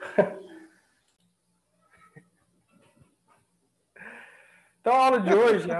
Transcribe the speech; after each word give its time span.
Então, 4.80 4.94
a 4.94 5.04
aula 5.04 5.20
de 5.20 5.34
hoje. 5.34 5.68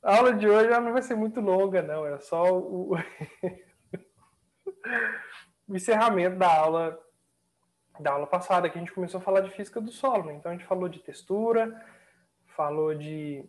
A 0.00 0.16
aula 0.16 0.32
de 0.32 0.48
hoje 0.48 0.70
não 0.70 0.92
vai 0.92 1.02
ser 1.02 1.16
muito 1.16 1.40
longa, 1.40 1.82
não. 1.82 2.06
É 2.06 2.20
só 2.20 2.56
o, 2.56 2.94
o 5.66 5.74
encerramento 5.74 6.36
da 6.36 6.46
aula 6.48 6.96
da 7.98 8.12
aula 8.12 8.28
passada, 8.28 8.70
que 8.70 8.78
a 8.78 8.80
gente 8.80 8.92
começou 8.92 9.18
a 9.18 9.22
falar 9.22 9.40
de 9.40 9.50
física 9.50 9.80
do 9.80 9.90
solo. 9.90 10.26
Né? 10.26 10.34
Então, 10.34 10.52
a 10.52 10.54
gente 10.54 10.66
falou 10.66 10.88
de 10.88 11.00
textura, 11.00 11.84
falou 12.46 12.94
de 12.94 13.44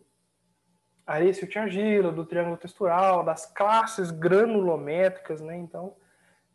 areia 1.06 1.32
silt 1.32 1.56
argila, 1.56 2.10
do 2.10 2.26
triângulo 2.26 2.56
textural, 2.56 3.22
das 3.22 3.46
classes 3.46 4.10
granulométricas, 4.10 5.40
né? 5.40 5.56
Então, 5.56 5.96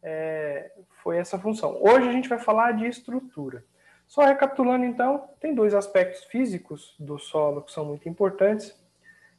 é, 0.08 0.72
foi 1.02 1.18
essa 1.18 1.40
função. 1.40 1.80
Hoje 1.82 2.08
a 2.08 2.12
gente 2.12 2.30
vai 2.30 2.38
falar 2.38 2.74
de 2.74 2.86
estrutura. 2.86 3.66
Só 4.06 4.22
recapitulando, 4.22 4.86
então, 4.86 5.28
tem 5.40 5.56
dois 5.56 5.74
aspectos 5.74 6.24
físicos 6.26 6.96
do 7.00 7.18
solo 7.18 7.64
que 7.64 7.72
são 7.72 7.84
muito 7.84 8.08
importantes, 8.08 8.80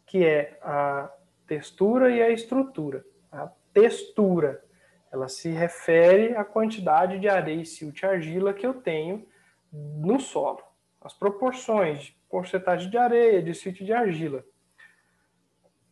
que 0.05 0.25
é 0.25 0.59
a 0.61 1.09
textura 1.47 2.11
e 2.11 2.21
a 2.21 2.31
estrutura. 2.31 3.05
A 3.31 3.49
textura, 3.73 4.65
ela 5.13 5.29
se 5.29 5.51
refere 5.51 6.35
à 6.35 6.45
quantidade 6.45 7.21
de 7.21 7.29
areia 7.29 7.63
e 7.63 7.67
silt 7.67 8.03
argila 8.03 8.53
que 8.53 8.67
eu 8.67 8.75
tenho 8.75 9.25
no 9.73 10.19
solo. 10.19 10.65
As 11.01 11.15
proporções 11.15 12.13
porcentagem 12.29 12.91
de 12.91 12.99
areia, 12.99 13.41
de 13.41 13.55
silt 13.55 13.85
de 13.85 13.93
argila. 13.93 14.45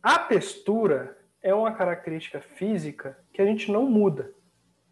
A 0.03 0.19
textura 0.19 1.17
é 1.41 1.53
uma 1.53 1.71
característica 1.71 2.41
física 2.41 3.17
que 3.31 3.41
a 3.41 3.45
gente 3.45 3.71
não 3.71 3.89
muda. 3.89 4.34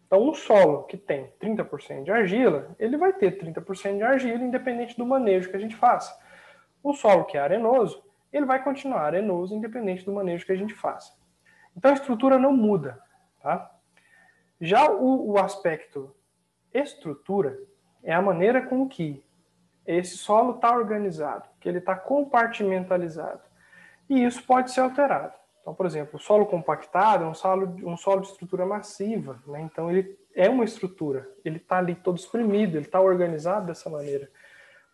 Então, 0.06 0.28
um 0.28 0.34
solo 0.34 0.84
que 0.84 0.96
tem 0.96 1.32
30% 1.40 2.04
de 2.04 2.10
argila, 2.10 2.74
ele 2.78 2.96
vai 2.96 3.12
ter 3.12 3.38
30% 3.38 3.96
de 3.96 4.02
argila, 4.02 4.44
independente 4.44 4.96
do 4.96 5.06
manejo 5.06 5.50
que 5.50 5.56
a 5.56 5.60
gente 5.60 5.76
faça. 5.76 6.16
Um 6.84 6.92
solo 6.92 7.24
que 7.24 7.36
é 7.36 7.40
arenoso, 7.40 8.04
ele 8.32 8.46
vai 8.46 8.62
continuar 8.62 9.02
arenoso, 9.02 9.54
independente 9.54 10.04
do 10.04 10.12
manejo 10.12 10.44
que 10.44 10.52
a 10.52 10.56
gente 10.56 10.74
faça. 10.74 11.12
Então, 11.76 11.90
a 11.90 11.94
estrutura 11.94 12.38
não 12.38 12.52
muda. 12.52 13.00
Tá? 13.42 13.70
Já 14.60 14.90
o, 14.90 15.32
o 15.32 15.38
aspecto 15.38 16.14
estrutura 16.72 17.58
é 18.02 18.12
a 18.12 18.22
maneira 18.22 18.66
com 18.66 18.88
que 18.88 19.24
esse 19.86 20.16
solo 20.16 20.56
está 20.56 20.74
organizado, 20.74 21.48
que 21.60 21.68
ele 21.68 21.78
está 21.78 21.94
compartimentalizado. 21.94 23.42
E 24.08 24.24
isso 24.24 24.42
pode 24.44 24.70
ser 24.70 24.80
alterado. 24.80 25.34
Então, 25.64 25.74
por 25.74 25.86
exemplo, 25.86 26.16
o 26.16 26.22
solo 26.22 26.44
compactado 26.44 27.24
é 27.24 27.26
um 27.26 27.32
solo, 27.32 27.74
um 27.84 27.96
solo 27.96 28.20
de 28.20 28.26
estrutura 28.26 28.66
massiva, 28.66 29.42
né? 29.46 29.62
então 29.62 29.90
ele 29.90 30.14
é 30.34 30.46
uma 30.46 30.62
estrutura, 30.62 31.26
ele 31.42 31.56
está 31.56 31.78
ali 31.78 31.94
todo 31.94 32.18
espremido, 32.18 32.76
ele 32.76 32.84
está 32.84 33.00
organizado 33.00 33.68
dessa 33.68 33.88
maneira. 33.88 34.30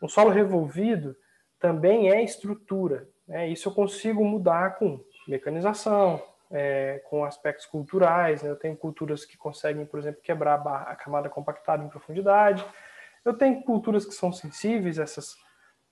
Um 0.00 0.06
solo 0.06 0.30
revolvido 0.30 1.16
também 1.58 2.12
é 2.12 2.22
estrutura, 2.22 3.08
né? 3.26 3.48
isso 3.48 3.68
eu 3.68 3.74
consigo 3.74 4.24
mudar 4.24 4.78
com 4.78 5.04
mecanização, 5.26 6.22
é, 6.53 7.02
com 7.10 7.25
aspectos 7.25 7.66
culturais, 7.66 8.44
né? 8.44 8.50
eu 8.50 8.56
tenho 8.56 8.76
culturas 8.76 9.25
que 9.25 9.37
conseguem, 9.37 9.84
por 9.84 9.98
exemplo, 9.98 10.22
quebrar 10.22 10.64
a, 10.64 10.82
a 10.82 10.94
camada 10.94 11.28
compactada 11.28 11.82
em 11.82 11.88
profundidade, 11.88 12.64
eu 13.25 13.34
tenho 13.34 13.60
culturas 13.64 14.04
que 14.06 14.14
são 14.14 14.32
sensíveis 14.32 15.00
a 15.00 15.02
essas 15.02 15.37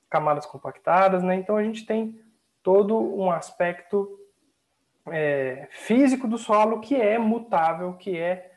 camadas 0.09 0.47
compactadas, 0.47 1.21
né? 1.21 1.35
então 1.35 1.57
a 1.57 1.65
gente 1.65 1.85
tem 1.85 2.23
todo 2.63 2.97
um 2.97 3.33
aspecto 3.33 4.18
é, 5.13 5.69
físico 5.71 6.27
do 6.27 6.39
solo 6.39 6.81
que 6.81 6.95
é 6.95 7.19
mutável, 7.19 7.95
que 7.95 8.17
é, 8.17 8.51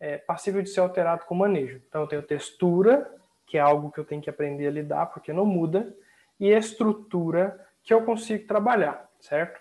é, 0.00 0.18
passível 0.18 0.62
de 0.62 0.70
ser 0.70 0.80
alterado 0.80 1.24
com 1.24 1.34
manejo. 1.34 1.82
Então, 1.88 2.02
eu 2.02 2.06
tenho 2.06 2.22
textura, 2.22 3.10
que 3.46 3.58
é 3.58 3.60
algo 3.60 3.90
que 3.90 3.98
eu 3.98 4.04
tenho 4.04 4.22
que 4.22 4.30
aprender 4.30 4.66
a 4.66 4.70
lidar, 4.70 5.06
porque 5.06 5.32
não 5.32 5.46
muda, 5.46 5.94
e 6.38 6.48
estrutura, 6.48 7.58
que 7.82 7.92
eu 7.92 8.04
consigo 8.04 8.46
trabalhar, 8.46 9.08
certo? 9.18 9.60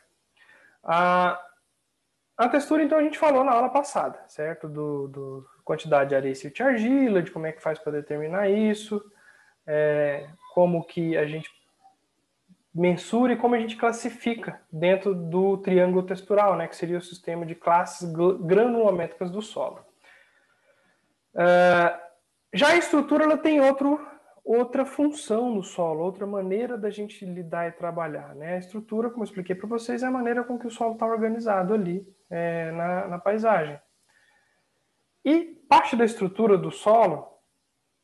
A, 0.83 1.41
a 2.37 2.49
textura, 2.49 2.83
então, 2.83 2.97
a 2.97 3.03
gente 3.03 3.17
falou 3.17 3.43
na 3.43 3.51
aula 3.51 3.69
passada, 3.69 4.23
certo? 4.27 4.67
Do, 4.67 5.07
do 5.07 5.49
quantidade 5.63 6.09
de 6.09 6.15
areia 6.15 6.33
e 6.33 6.63
argila, 6.63 7.21
de 7.21 7.31
como 7.31 7.45
é 7.45 7.51
que 7.51 7.61
faz 7.61 7.77
para 7.79 7.93
determinar 7.93 8.49
isso, 8.49 9.03
é, 9.65 10.29
como 10.53 10.85
que 10.85 11.17
a 11.17 11.25
gente 11.25 11.49
mensura 12.77 13.33
e 13.33 13.37
como 13.37 13.55
a 13.55 13.59
gente 13.59 13.75
classifica 13.75 14.61
dentro 14.71 15.15
do 15.15 15.57
triângulo 15.57 16.05
textural, 16.05 16.55
né, 16.55 16.67
que 16.67 16.75
seria 16.75 16.99
o 16.99 17.01
sistema 17.01 17.45
de 17.45 17.55
classes 17.55 18.07
granulométricas 18.41 19.31
do 19.31 19.41
solo. 19.41 19.79
Uh, 21.33 22.07
já 22.53 22.69
a 22.69 22.77
estrutura 22.77 23.23
ela 23.23 23.37
tem 23.37 23.59
outro, 23.59 23.99
outra 24.45 24.85
função 24.85 25.53
no 25.53 25.63
solo, 25.63 26.03
outra 26.03 26.27
maneira 26.27 26.77
da 26.77 26.89
gente 26.89 27.25
lidar 27.25 27.67
e 27.67 27.71
trabalhar. 27.71 28.35
Né? 28.35 28.55
A 28.55 28.59
estrutura, 28.59 29.09
como 29.09 29.23
eu 29.23 29.27
expliquei 29.27 29.55
para 29.55 29.67
vocês, 29.67 30.03
é 30.03 30.05
a 30.05 30.11
maneira 30.11 30.43
com 30.43 30.57
que 30.57 30.67
o 30.67 30.71
solo 30.71 30.93
está 30.93 31.05
organizado 31.05 31.73
ali 31.73 32.07
é, 32.29 32.71
na, 32.71 33.07
na 33.07 33.19
paisagem. 33.19 33.79
E 35.25 35.45
parte 35.67 35.95
da 35.95 36.05
estrutura 36.05 36.57
do 36.57 36.71
solo 36.71 37.27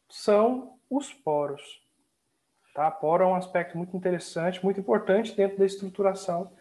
são 0.10 0.78
os 0.90 1.14
poros. 1.14 1.83
Tá? 2.74 2.90
Poro 2.90 3.24
é 3.24 3.28
um 3.28 3.36
aspecto 3.36 3.78
muito 3.78 3.96
interessante, 3.96 4.64
muito 4.64 4.80
importante 4.80 5.36
dentro 5.36 5.58
da 5.60 5.66
estruturação, 5.66 6.52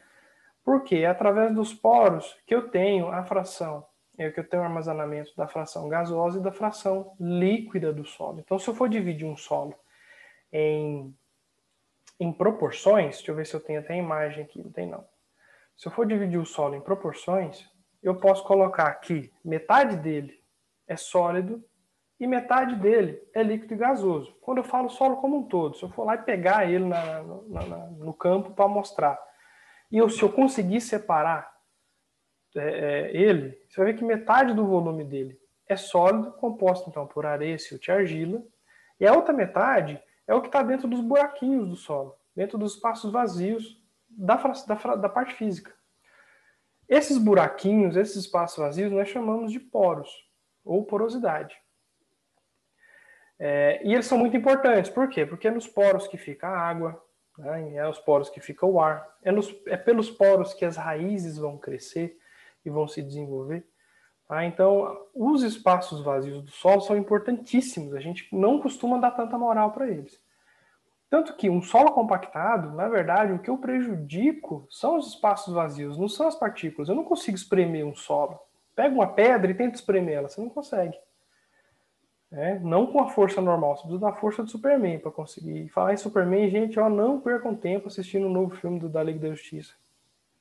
porque 0.64 0.96
é 0.96 1.06
através 1.06 1.54
dos 1.54 1.72
poros 1.72 2.38
que 2.46 2.54
eu 2.54 2.68
tenho 2.68 3.08
a 3.08 3.24
fração, 3.24 3.86
é 4.18 4.30
que 4.30 4.38
eu 4.38 4.48
tenho 4.48 4.62
o 4.62 4.66
armazenamento 4.66 5.34
da 5.36 5.48
fração 5.48 5.88
gasosa 5.88 6.38
e 6.38 6.42
da 6.42 6.52
fração 6.52 7.16
líquida 7.18 7.92
do 7.92 8.04
solo. 8.04 8.40
Então, 8.40 8.58
se 8.58 8.68
eu 8.68 8.74
for 8.74 8.88
dividir 8.88 9.26
um 9.26 9.36
solo 9.36 9.74
em, 10.52 11.16
em 12.20 12.32
proporções, 12.32 13.16
deixa 13.16 13.30
eu 13.30 13.34
ver 13.34 13.46
se 13.46 13.54
eu 13.54 13.60
tenho 13.60 13.80
até 13.80 13.96
imagem 13.96 14.44
aqui, 14.44 14.62
não 14.62 14.70
tem 14.70 14.86
não. 14.86 15.04
Se 15.76 15.88
eu 15.88 15.92
for 15.92 16.06
dividir 16.06 16.38
o 16.38 16.44
solo 16.44 16.74
em 16.74 16.80
proporções, 16.80 17.66
eu 18.02 18.14
posso 18.16 18.44
colocar 18.44 18.88
aqui 18.88 19.32
metade 19.42 19.96
dele 19.96 20.42
é 20.86 20.96
sólido 20.96 21.64
e 22.22 22.26
metade 22.28 22.76
dele 22.76 23.20
é 23.34 23.42
líquido 23.42 23.74
e 23.74 23.76
gasoso. 23.76 24.32
Quando 24.42 24.58
eu 24.58 24.64
falo 24.64 24.88
solo 24.88 25.16
como 25.16 25.38
um 25.38 25.42
todo, 25.42 25.76
se 25.76 25.82
eu 25.82 25.88
for 25.88 26.04
lá 26.04 26.14
e 26.14 26.22
pegar 26.22 26.70
ele 26.70 26.84
na, 26.84 27.20
na, 27.20 27.66
na, 27.66 27.76
no 27.90 28.14
campo 28.14 28.52
para 28.52 28.68
mostrar, 28.68 29.18
e 29.90 29.98
eu, 29.98 30.08
se 30.08 30.22
eu 30.22 30.30
conseguir 30.30 30.80
separar 30.80 31.52
é, 32.54 32.60
é, 32.60 33.16
ele, 33.16 33.58
você 33.68 33.80
vai 33.80 33.92
ver 33.92 33.98
que 33.98 34.04
metade 34.04 34.54
do 34.54 34.64
volume 34.64 35.02
dele 35.02 35.36
é 35.66 35.74
sólido, 35.74 36.30
composto 36.34 36.88
então 36.88 37.08
por 37.08 37.26
areia, 37.26 37.58
silt 37.58 37.88
e 37.88 37.90
argila, 37.90 38.40
e 39.00 39.06
a 39.06 39.12
outra 39.14 39.34
metade 39.34 40.00
é 40.24 40.32
o 40.32 40.40
que 40.40 40.46
está 40.46 40.62
dentro 40.62 40.86
dos 40.86 41.00
buraquinhos 41.00 41.68
do 41.68 41.74
solo, 41.74 42.16
dentro 42.36 42.56
dos 42.56 42.74
espaços 42.74 43.10
vazios 43.10 43.82
da, 44.08 44.36
da, 44.36 44.94
da 44.94 45.08
parte 45.08 45.34
física. 45.34 45.74
Esses 46.88 47.18
buraquinhos, 47.18 47.96
esses 47.96 48.14
espaços 48.14 48.58
vazios, 48.58 48.92
nós 48.92 49.08
chamamos 49.08 49.50
de 49.50 49.58
poros 49.58 50.08
ou 50.64 50.84
porosidade. 50.84 51.60
É, 53.44 53.80
e 53.84 53.92
eles 53.92 54.06
são 54.06 54.16
muito 54.16 54.36
importantes, 54.36 54.88
por 54.88 55.08
quê? 55.08 55.26
Porque 55.26 55.48
é 55.48 55.50
nos 55.50 55.66
poros 55.66 56.06
que 56.06 56.16
fica 56.16 56.46
a 56.46 56.56
água, 56.56 57.04
né? 57.36 57.74
é 57.74 57.82
nos 57.82 57.98
poros 57.98 58.30
que 58.30 58.38
fica 58.38 58.64
o 58.64 58.80
ar, 58.80 59.04
é, 59.20 59.32
nos, 59.32 59.52
é 59.66 59.76
pelos 59.76 60.08
poros 60.08 60.54
que 60.54 60.64
as 60.64 60.76
raízes 60.76 61.38
vão 61.38 61.58
crescer 61.58 62.16
e 62.64 62.70
vão 62.70 62.86
se 62.86 63.02
desenvolver. 63.02 63.66
Tá? 64.28 64.44
Então, 64.44 64.96
os 65.12 65.42
espaços 65.42 66.04
vazios 66.04 66.40
do 66.44 66.52
solo 66.52 66.82
são 66.82 66.96
importantíssimos, 66.96 67.94
a 67.94 67.98
gente 67.98 68.28
não 68.30 68.60
costuma 68.60 68.96
dar 68.98 69.10
tanta 69.10 69.36
moral 69.36 69.72
para 69.72 69.88
eles. 69.88 70.22
Tanto 71.10 71.34
que 71.34 71.50
um 71.50 71.60
solo 71.60 71.90
compactado, 71.90 72.70
na 72.70 72.88
verdade, 72.88 73.32
o 73.32 73.40
que 73.40 73.50
eu 73.50 73.58
prejudico 73.58 74.68
são 74.70 74.96
os 74.98 75.08
espaços 75.08 75.52
vazios, 75.52 75.98
não 75.98 76.08
são 76.08 76.28
as 76.28 76.36
partículas. 76.36 76.88
Eu 76.88 76.94
não 76.94 77.04
consigo 77.04 77.36
espremer 77.36 77.84
um 77.84 77.94
solo. 77.94 78.38
Pega 78.74 78.94
uma 78.94 79.08
pedra 79.08 79.50
e 79.50 79.54
tenta 79.54 79.74
espremer 79.74 80.18
ela, 80.18 80.28
você 80.28 80.40
não 80.40 80.48
consegue. 80.48 80.96
Né? 82.32 82.58
Não 82.64 82.86
com 82.86 82.98
a 82.98 83.10
força 83.10 83.42
normal, 83.42 83.76
você 83.76 83.82
precisa 83.82 84.00
da 84.00 84.12
força 84.14 84.42
do 84.42 84.48
Superman 84.48 84.98
para 84.98 85.10
conseguir. 85.10 85.68
falar 85.68 85.92
em 85.92 85.98
Superman, 85.98 86.48
gente, 86.48 86.80
ó, 86.80 86.88
não 86.88 87.20
percam 87.20 87.54
tempo 87.54 87.88
assistindo 87.88 88.24
o 88.24 88.30
um 88.30 88.32
novo 88.32 88.56
filme 88.56 88.80
do, 88.80 88.88
da 88.88 89.02
Liga 89.02 89.18
da 89.18 89.34
Justiça. 89.34 89.74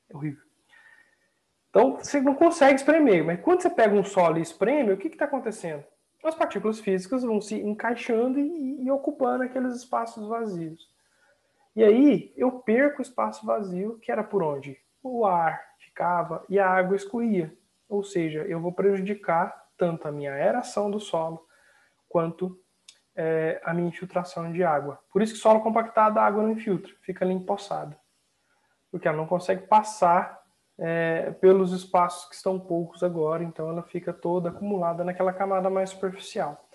É 0.09 0.15
horrível. 0.15 0.41
Então, 1.69 1.97
você 1.97 2.21
não 2.21 2.33
consegue 2.33 2.75
espremer, 2.75 3.25
mas 3.25 3.41
quando 3.41 3.61
você 3.61 3.69
pega 3.69 3.93
um 3.93 4.05
solo 4.05 4.37
e 4.37 4.41
espreme, 4.41 4.93
o 4.93 4.97
que 4.97 5.09
está 5.09 5.25
acontecendo? 5.25 5.83
As 6.23 6.33
partículas 6.33 6.79
físicas 6.79 7.23
vão 7.23 7.41
se 7.41 7.55
encaixando 7.55 8.39
e, 8.39 8.83
e, 8.83 8.89
ocupando 8.89 9.43
aqueles 9.43 9.75
espaços 9.75 10.27
vazios. 10.29 10.89
E 11.75 11.83
aí, 11.83 12.33
eu 12.37 12.51
perco 12.51 12.99
o 12.99 13.01
espaço 13.01 13.45
vazio, 13.45 13.99
que 13.99 14.11
era 14.11 14.23
por 14.23 14.43
onde 14.43 14.77
o 15.03 15.25
ar 15.25 15.61
ficava 15.79 16.45
e 16.47 16.57
a 16.57 16.69
água 16.69 16.95
escorria. 16.95 17.53
Ou 17.89 18.01
seja, 18.01 18.43
eu 18.43 18.61
vou 18.61 18.71
prejudicar 18.71 19.67
tanto 19.77 20.07
a 20.07 20.11
minha 20.11 20.33
aeração 20.33 20.89
do 20.89 20.99
solo, 20.99 21.45
quanto 22.11 22.59
é, 23.15 23.61
a 23.63 23.73
minha 23.73 23.89
infiltração 23.89 24.51
de 24.51 24.63
água. 24.63 24.99
Por 25.11 25.21
isso 25.21 25.33
que 25.33 25.39
solo 25.39 25.61
compactado 25.61 26.17
a 26.19 26.23
água 26.23 26.43
não 26.43 26.51
infiltra, 26.51 26.93
fica 27.01 27.25
ali 27.25 27.33
empoçada. 27.33 27.97
Porque 28.91 29.07
ela 29.07 29.17
não 29.17 29.27
consegue 29.27 29.67
passar 29.67 30.41
é, 30.77 31.31
pelos 31.39 31.71
espaços 31.71 32.27
que 32.27 32.35
estão 32.35 32.59
poucos 32.59 33.03
agora, 33.03 33.43
então 33.43 33.69
ela 33.69 33.83
fica 33.83 34.11
toda 34.11 34.49
acumulada 34.49 35.03
naquela 35.03 35.33
camada 35.33 35.69
mais 35.69 35.91
superficial. 35.91 36.67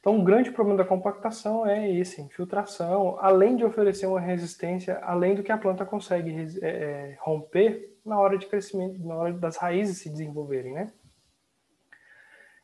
Então, 0.00 0.18
o 0.18 0.24
grande 0.24 0.50
problema 0.50 0.78
da 0.78 0.88
compactação 0.88 1.66
é 1.66 1.90
esse, 1.90 2.22
infiltração, 2.22 3.18
além 3.20 3.54
de 3.54 3.64
oferecer 3.66 4.06
uma 4.06 4.18
resistência, 4.18 4.98
além 5.02 5.34
do 5.34 5.42
que 5.42 5.52
a 5.52 5.58
planta 5.58 5.84
consegue 5.84 6.58
é, 6.62 6.68
é, 6.68 7.18
romper 7.20 7.98
na 8.04 8.18
hora 8.18 8.38
de 8.38 8.46
crescimento, 8.46 8.98
na 9.06 9.14
hora 9.14 9.32
das 9.34 9.58
raízes 9.58 9.98
se 9.98 10.08
desenvolverem, 10.08 10.72
né? 10.72 10.90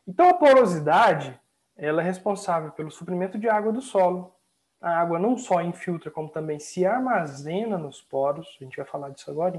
Então, 0.09 0.31
a 0.31 0.35
porosidade, 0.35 1.39
ela 1.77 2.03
é 2.03 2.05
responsável 2.05 2.71
pelo 2.73 2.91
suprimento 2.91 3.39
de 3.39 3.49
água 3.49 3.73
do 3.73 3.81
solo. 3.81 4.35
A 4.81 4.99
água 4.99 5.19
não 5.19 5.37
só 5.37 5.63
infiltra, 5.63 6.11
como 6.11 6.29
também 6.29 6.59
se 6.59 6.87
armazena 6.87 7.77
nos 7.77 8.01
poros, 8.03 8.57
a 8.61 8.65
gente 8.65 8.77
vai 8.77 8.87
falar 8.87 9.11
disso 9.11 9.31
agora. 9.31 9.59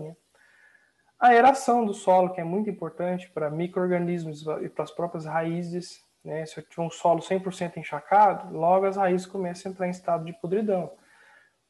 A 1.19 1.27
aeração 1.29 1.85
do 1.85 1.93
solo, 1.93 2.33
que 2.33 2.41
é 2.41 2.43
muito 2.43 2.69
importante 2.69 3.29
para 3.31 3.49
micro-organismos 3.49 4.45
e 4.61 4.69
para 4.69 4.83
as 4.83 4.91
próprias 4.91 5.25
raízes, 5.25 6.05
né? 6.27 6.45
Se 6.45 6.59
eu 6.59 6.63
tiver 6.63 6.83
um 6.83 6.89
solo 6.89 7.21
100% 7.21 7.77
encharcado, 7.77 8.53
logo 8.53 8.85
as 8.85 8.97
raízes 8.97 9.25
começam 9.25 9.69
a 9.69 9.73
entrar 9.73 9.87
em 9.87 9.91
estado 9.91 10.25
de 10.25 10.33
podridão. 10.33 10.91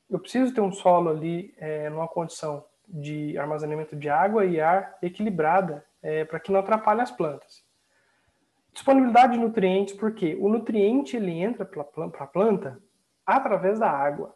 Eu 0.09 0.19
preciso 0.19 0.53
ter 0.53 0.61
um 0.61 0.71
solo 0.71 1.09
ali 1.09 1.53
é, 1.57 1.89
numa 1.89 2.07
condição 2.07 2.65
de 2.87 3.37
armazenamento 3.37 3.95
de 3.95 4.09
água 4.09 4.45
e 4.45 4.59
ar 4.59 4.97
equilibrada 5.01 5.85
é, 6.01 6.25
para 6.25 6.39
que 6.39 6.51
não 6.51 6.59
atrapalhe 6.59 7.01
as 7.01 7.11
plantas. 7.11 7.63
Disponibilidade 8.77 9.33
de 9.33 9.39
nutrientes, 9.39 9.95
porque 9.95 10.35
o 10.39 10.47
nutriente 10.47 11.17
ele 11.17 11.31
entra 11.31 11.65
para 11.65 11.81
a 12.19 12.27
planta 12.27 12.79
através 13.25 13.79
da 13.79 13.89
água. 13.89 14.35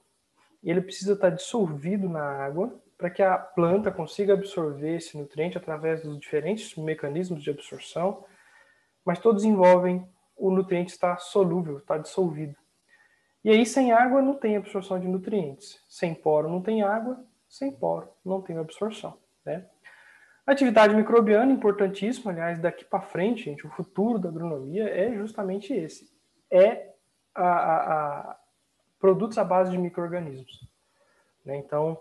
Ele 0.63 0.81
precisa 0.81 1.13
estar 1.13 1.29
dissolvido 1.29 2.09
na 2.09 2.23
água 2.23 2.75
para 2.97 3.11
que 3.11 3.21
a 3.21 3.37
planta 3.37 3.91
consiga 3.91 4.33
absorver 4.33 4.95
esse 4.97 5.15
nutriente 5.15 5.57
através 5.57 6.01
dos 6.01 6.19
diferentes 6.19 6.75
mecanismos 6.75 7.43
de 7.43 7.51
absorção 7.51 8.25
mas 9.05 9.19
todos 9.19 9.43
envolvem 9.43 10.07
o 10.35 10.51
nutriente 10.51 10.91
estar 10.91 11.17
solúvel, 11.19 11.77
está 11.77 11.97
dissolvido. 11.97 12.55
E 13.43 13.49
aí, 13.49 13.65
sem 13.65 13.91
água, 13.91 14.21
não 14.21 14.35
tem 14.35 14.55
absorção 14.55 14.99
de 14.99 15.07
nutrientes. 15.07 15.83
Sem 15.89 16.13
poro, 16.13 16.49
não 16.49 16.61
tem 16.61 16.83
água. 16.83 17.23
Sem 17.49 17.71
poro, 17.71 18.09
não 18.23 18.41
tem 18.41 18.57
absorção. 18.57 19.17
Né? 19.43 19.65
Atividade 20.45 20.95
microbiana, 20.95 21.51
importantíssima, 21.51 22.31
aliás, 22.31 22.59
daqui 22.59 22.83
para 22.83 23.01
frente, 23.01 23.45
gente, 23.45 23.65
o 23.65 23.69
futuro 23.69 24.19
da 24.19 24.29
agronomia 24.29 24.89
é 24.89 25.13
justamente 25.13 25.73
esse. 25.73 26.11
É 26.49 26.91
a, 27.33 27.47
a, 27.47 28.29
a 28.31 28.39
produtos 28.99 29.37
à 29.37 29.43
base 29.43 29.71
de 29.71 29.77
micro-organismos. 29.77 30.67
Né? 31.45 31.57
Então, 31.57 31.99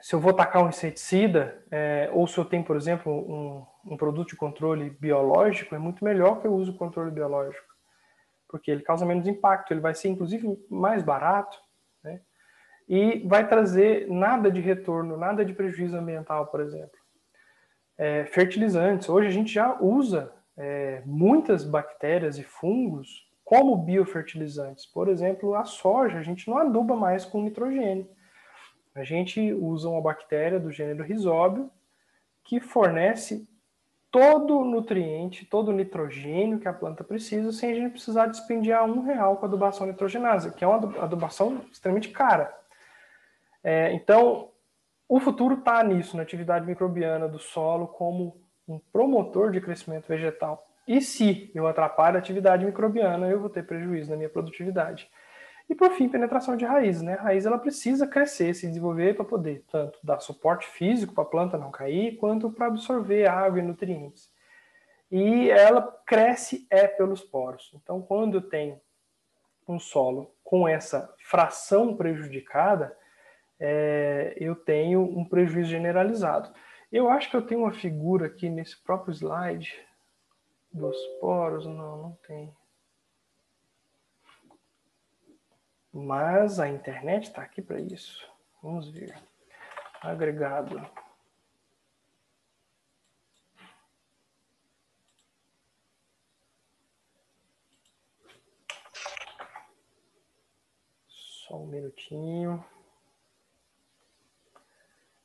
se 0.00 0.14
eu 0.14 0.20
vou 0.20 0.32
tacar 0.32 0.64
um 0.64 0.68
inseticida, 0.68 1.64
é, 1.70 2.10
ou 2.12 2.26
se 2.26 2.36
eu 2.38 2.44
tenho, 2.44 2.64
por 2.64 2.76
exemplo, 2.76 3.12
um, 3.12 3.92
um, 3.92 3.96
produto 3.96 4.30
de 4.30 4.36
controle 4.36 4.90
biológico, 4.90 5.74
é 5.74 5.78
muito 5.78 6.04
melhor 6.04 6.40
que 6.40 6.46
eu 6.46 6.54
use 6.54 6.70
o 6.70 6.76
controle 6.76 7.10
biológico, 7.10 7.72
porque 8.48 8.70
ele 8.70 8.82
causa 8.82 9.06
menos 9.06 9.26
impacto, 9.26 9.72
ele 9.72 9.80
vai 9.80 9.94
ser 9.94 10.08
inclusive 10.08 10.58
mais 10.68 11.02
barato? 11.02 11.56
E 12.88 13.20
vai 13.26 13.46
trazer 13.48 14.08
nada 14.08 14.50
de 14.50 14.60
retorno, 14.60 15.16
nada 15.16 15.44
de 15.44 15.52
prejuízo 15.52 15.96
ambiental, 15.96 16.46
por 16.46 16.60
exemplo. 16.60 16.98
É, 17.96 18.24
fertilizantes, 18.26 19.08
hoje 19.08 19.28
a 19.28 19.32
gente 19.32 19.52
já 19.52 19.76
usa 19.80 20.32
é, 20.56 21.02
muitas 21.04 21.64
bactérias 21.64 22.38
e 22.38 22.42
fungos 22.42 23.30
como 23.44 23.76
biofertilizantes. 23.76 24.86
Por 24.86 25.08
exemplo, 25.08 25.54
a 25.54 25.64
soja, 25.64 26.18
a 26.18 26.22
gente 26.22 26.48
não 26.48 26.58
aduba 26.58 26.96
mais 26.96 27.24
com 27.24 27.42
nitrogênio 27.42 28.08
a 28.94 29.04
gente 29.04 29.52
usa 29.52 29.88
uma 29.88 30.00
bactéria 30.00 30.60
do 30.60 30.70
gênero 30.70 31.02
Rhizóbio 31.02 31.70
que 32.44 32.60
fornece 32.60 33.48
todo 34.10 34.58
o 34.58 34.64
nutriente, 34.64 35.46
todo 35.46 35.68
o 35.68 35.72
nitrogênio 35.72 36.58
que 36.58 36.68
a 36.68 36.72
planta 36.72 37.02
precisa, 37.02 37.50
sem 37.50 37.72
a 37.72 37.74
gente 37.74 37.92
precisar 37.92 38.26
despendiar 38.26 38.84
um 38.84 39.02
real 39.02 39.38
com 39.38 39.46
adubação 39.46 39.86
nitrogenada, 39.86 40.50
que 40.50 40.62
é 40.62 40.66
uma 40.66 41.02
adubação 41.02 41.62
extremamente 41.72 42.10
cara. 42.10 42.54
É, 43.62 43.92
então, 43.92 44.50
o 45.08 45.20
futuro 45.20 45.54
está 45.54 45.82
nisso, 45.84 46.16
na 46.16 46.22
atividade 46.22 46.66
microbiana 46.66 47.28
do 47.28 47.38
solo 47.38 47.86
como 47.86 48.40
um 48.66 48.78
promotor 48.78 49.50
de 49.50 49.60
crescimento 49.60 50.08
vegetal. 50.08 50.66
E 50.86 51.00
se 51.00 51.50
eu 51.54 51.66
atrapalho 51.66 52.16
a 52.16 52.18
atividade 52.18 52.64
microbiana, 52.64 53.28
eu 53.28 53.40
vou 53.40 53.50
ter 53.50 53.64
prejuízo 53.64 54.10
na 54.10 54.16
minha 54.16 54.28
produtividade. 54.28 55.08
E 55.68 55.74
por 55.74 55.90
fim, 55.92 56.08
penetração 56.08 56.56
de 56.56 56.64
raiz, 56.64 57.00
né? 57.00 57.14
A 57.14 57.22
raiz 57.22 57.46
ela 57.46 57.58
precisa 57.58 58.06
crescer, 58.06 58.52
se 58.54 58.66
desenvolver 58.66 59.14
para 59.14 59.24
poder 59.24 59.64
tanto 59.70 59.98
dar 60.02 60.18
suporte 60.20 60.66
físico 60.66 61.14
para 61.14 61.24
a 61.24 61.26
planta 61.26 61.56
não 61.56 61.70
cair, 61.70 62.16
quanto 62.16 62.50
para 62.50 62.66
absorver 62.66 63.26
água 63.26 63.58
e 63.58 63.62
nutrientes. 63.62 64.30
E 65.10 65.50
ela 65.50 65.82
cresce 66.04 66.66
é 66.68 66.86
pelos 66.86 67.22
poros. 67.22 67.70
Então, 67.74 68.02
quando 68.02 68.38
eu 68.38 68.42
tenho 68.42 68.80
um 69.68 69.78
solo 69.78 70.34
com 70.42 70.66
essa 70.66 71.14
fração 71.18 71.96
prejudicada, 71.96 72.96
é, 73.64 74.34
eu 74.38 74.56
tenho 74.56 75.02
um 75.02 75.24
prejuízo 75.24 75.70
generalizado. 75.70 76.52
Eu 76.90 77.08
acho 77.08 77.30
que 77.30 77.36
eu 77.36 77.46
tenho 77.46 77.60
uma 77.60 77.72
figura 77.72 78.26
aqui 78.26 78.50
nesse 78.50 78.76
próprio 78.82 79.14
slide 79.14 79.72
dos 80.72 80.96
poros. 81.20 81.64
Não, 81.64 82.02
não 82.02 82.12
tem. 82.26 82.52
Mas 85.92 86.58
a 86.58 86.68
internet 86.68 87.28
está 87.28 87.42
aqui 87.42 87.62
para 87.62 87.80
isso. 87.80 88.28
Vamos 88.60 88.90
ver. 88.90 89.16
Agregado. 90.00 90.84
Só 101.06 101.62
um 101.62 101.66
minutinho. 101.68 102.64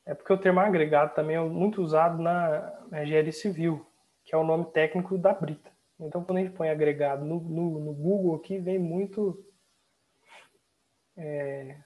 É 0.08 0.14
porque 0.14 0.32
o 0.32 0.38
termo 0.38 0.58
agregado 0.58 1.14
também 1.14 1.36
é 1.36 1.40
muito 1.40 1.82
usado 1.82 2.16
na, 2.16 2.82
engenharia 3.02 3.30
civil, 3.30 3.86
que 4.24 4.34
é 4.34 4.38
o 4.38 4.42
nome 4.42 4.64
técnico 4.72 5.18
da 5.18 5.34
brita. 5.34 5.70
Então, 6.00 6.24
quando 6.24 6.38
a 6.38 6.40
gente 6.40 6.56
põe 6.56 6.70
agregado 6.70 7.26
no, 7.26 7.38
no, 7.38 7.78
no 7.78 7.92
Google 7.92 8.36
aqui, 8.36 8.58
vem 8.58 8.78
muito 8.78 9.44
é... 11.14 11.78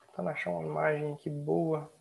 Tentando 0.00 0.30
achar 0.30 0.50
uma 0.50 0.64
imagem 0.64 1.12
aqui 1.12 1.30
boa. 1.30 1.92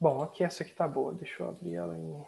Bom, 0.00 0.20
aqui 0.20 0.42
essa 0.42 0.64
aqui 0.64 0.74
tá 0.74 0.88
boa. 0.88 1.14
Deixa 1.14 1.44
eu 1.44 1.48
abrir 1.48 1.76
ela 1.76 1.96
em. 1.96 2.26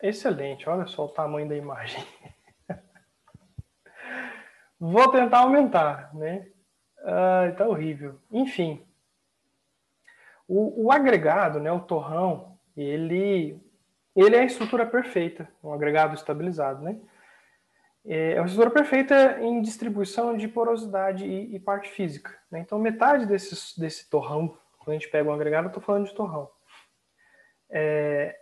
Excelente, 0.00 0.66
olha 0.66 0.86
só 0.86 1.04
o 1.04 1.10
tamanho 1.10 1.46
da 1.46 1.56
imagem. 1.56 2.02
Vou 4.86 5.10
tentar 5.10 5.38
aumentar, 5.38 6.14
né? 6.14 6.46
Ah, 6.98 7.50
tá 7.56 7.66
horrível. 7.66 8.20
Enfim, 8.30 8.86
o, 10.46 10.84
o 10.84 10.92
agregado, 10.92 11.58
né, 11.58 11.72
o 11.72 11.80
torrão, 11.80 12.58
ele 12.76 13.58
ele 14.14 14.36
é 14.36 14.40
a 14.40 14.44
estrutura 14.44 14.84
perfeita, 14.84 15.48
um 15.62 15.72
agregado 15.72 16.14
estabilizado, 16.14 16.82
né? 16.82 17.00
É 18.04 18.38
uma 18.38 18.46
estrutura 18.46 18.70
perfeita 18.70 19.40
em 19.40 19.62
distribuição 19.62 20.36
de 20.36 20.46
porosidade 20.48 21.24
e, 21.24 21.56
e 21.56 21.58
parte 21.58 21.88
física. 21.88 22.38
Né? 22.50 22.60
Então, 22.60 22.78
metade 22.78 23.24
desse, 23.24 23.80
desse 23.80 24.10
torrão, 24.10 24.58
quando 24.78 24.90
a 24.90 24.98
gente 24.98 25.08
pega 25.08 25.30
um 25.30 25.32
agregado, 25.32 25.64
eu 25.64 25.68
estou 25.68 25.82
falando 25.82 26.06
de 26.06 26.14
torrão. 26.14 26.50
É, 27.70 28.38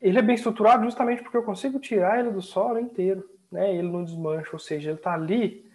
ele 0.00 0.18
é 0.18 0.22
bem 0.22 0.34
estruturado 0.34 0.82
justamente 0.84 1.22
porque 1.22 1.36
eu 1.36 1.42
consigo 1.42 1.78
tirar 1.78 2.18
ele 2.18 2.30
do 2.30 2.40
solo 2.40 2.80
inteiro, 2.80 3.28
né? 3.50 3.74
Ele 3.74 3.88
não 3.90 4.04
desmancha, 4.04 4.50
ou 4.52 4.58
seja, 4.58 4.90
ele 4.90 4.98
está 4.98 5.14
ali 5.14 5.68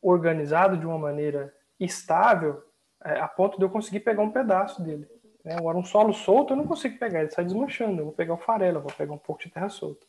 organizado 0.00 0.76
de 0.76 0.86
uma 0.86 0.98
maneira 0.98 1.54
estável 1.78 2.62
é, 3.04 3.20
a 3.20 3.28
ponto 3.28 3.58
de 3.58 3.64
eu 3.64 3.70
conseguir 3.70 4.00
pegar 4.00 4.22
um 4.22 4.30
pedaço 4.30 4.82
dele. 4.82 5.08
Né? 5.44 5.54
Agora, 5.56 5.78
um 5.78 5.84
solo 5.84 6.12
solto 6.12 6.52
eu 6.52 6.56
não 6.56 6.66
consigo 6.66 6.98
pegar, 6.98 7.20
ele 7.20 7.30
sai 7.30 7.44
desmanchando. 7.44 8.00
Eu 8.00 8.04
vou 8.06 8.14
pegar 8.14 8.34
o 8.34 8.38
farelo, 8.38 8.80
vou 8.80 8.92
pegar 8.92 9.12
um 9.12 9.18
pouco 9.18 9.42
de 9.42 9.50
terra 9.50 9.68
solta. 9.68 10.06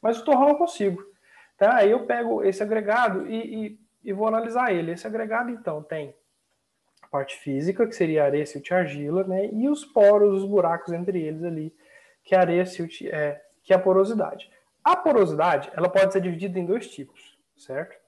Mas 0.00 0.18
o 0.18 0.24
torrão 0.24 0.48
eu 0.48 0.56
consigo. 0.56 1.02
Tá? 1.58 1.76
Aí 1.76 1.90
eu 1.90 2.06
pego 2.06 2.44
esse 2.44 2.62
agregado 2.62 3.26
e, 3.26 3.66
e, 3.66 3.80
e 4.04 4.12
vou 4.12 4.28
analisar 4.28 4.72
ele. 4.72 4.92
Esse 4.92 5.06
agregado, 5.06 5.50
então, 5.50 5.82
tem 5.82 6.14
a 7.02 7.08
parte 7.08 7.36
física, 7.36 7.86
que 7.86 7.94
seria 7.94 8.24
areia, 8.24 8.46
silt 8.46 8.68
e 8.68 8.74
argila, 8.74 9.24
né? 9.24 9.48
e 9.52 9.68
os 9.68 9.84
poros, 9.84 10.42
os 10.42 10.48
buracos 10.48 10.92
entre 10.92 11.20
eles 11.20 11.42
ali, 11.42 11.74
que 12.22 12.34
é 12.34 12.38
areia, 12.38 12.66
silt, 12.66 13.02
é, 13.02 13.42
que 13.62 13.72
é 13.72 13.76
a 13.76 13.80
porosidade. 13.80 14.50
A 14.86 14.94
porosidade, 14.96 15.68
ela 15.74 15.88
pode 15.88 16.12
ser 16.12 16.20
dividida 16.20 16.58
em 16.58 16.64
dois 16.64 16.88
tipos, 16.88 17.36
certo? 17.56 17.98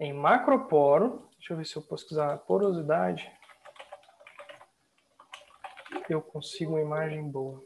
Em 0.00 0.12
macroporo, 0.12 1.28
deixa 1.38 1.52
eu 1.52 1.56
ver 1.58 1.66
se 1.66 1.76
eu 1.76 1.82
posso 1.82 2.06
usar 2.06 2.38
porosidade 2.38 3.30
eu 6.12 6.20
consigo 6.20 6.72
uma 6.72 6.80
imagem 6.80 7.30
boa. 7.30 7.64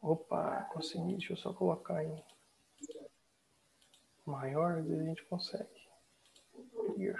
Opa, 0.00 0.68
consegui. 0.72 1.16
Deixa 1.16 1.32
eu 1.32 1.36
só 1.36 1.52
colocar 1.52 2.04
em 2.04 2.24
maior, 4.24 4.78
às 4.78 4.86
vezes 4.86 5.00
a 5.00 5.04
gente 5.06 5.24
consegue. 5.24 5.88
Isso. 6.96 7.18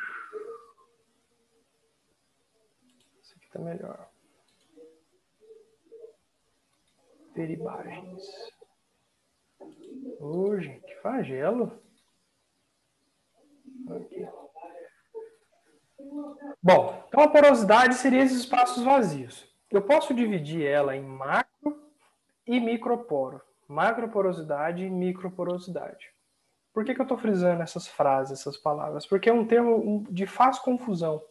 Esse 3.21 3.35
aqui 3.35 3.51
tá 3.51 3.59
melhor. 3.59 4.12
Ver 7.35 7.51
imagens. 7.51 8.23
Ô, 10.21 10.49
oh, 10.49 10.61
gente, 10.61 10.95
flagelo. 11.01 11.83
Aqui. 13.91 14.27
Bom, 16.63 17.05
então 17.09 17.25
a 17.25 17.29
porosidade 17.29 17.95
seria 17.95 18.23
esses 18.23 18.41
espaços 18.41 18.83
vazios. 18.83 19.49
Eu 19.71 19.83
posso 19.83 20.13
dividir 20.13 20.67
ela 20.67 20.95
em 20.95 21.03
macro 21.03 21.83
e 22.47 22.61
microporo. 22.61 23.41
Macroporosidade 23.67 24.85
e 24.85 24.91
microporosidade. 24.91 26.11
Por 26.73 26.85
que, 26.85 26.95
que 26.95 27.01
eu 27.01 27.05
estou 27.05 27.19
frisando 27.19 27.63
essas 27.63 27.87
frases, 27.89 28.41
essas 28.41 28.57
palavras? 28.57 29.07
Porque 29.07 29.31
é 29.31 29.33
um 29.33 29.47
termo 29.47 30.07
de 30.11 30.27
fácil 30.27 30.63
confusão 30.63 31.23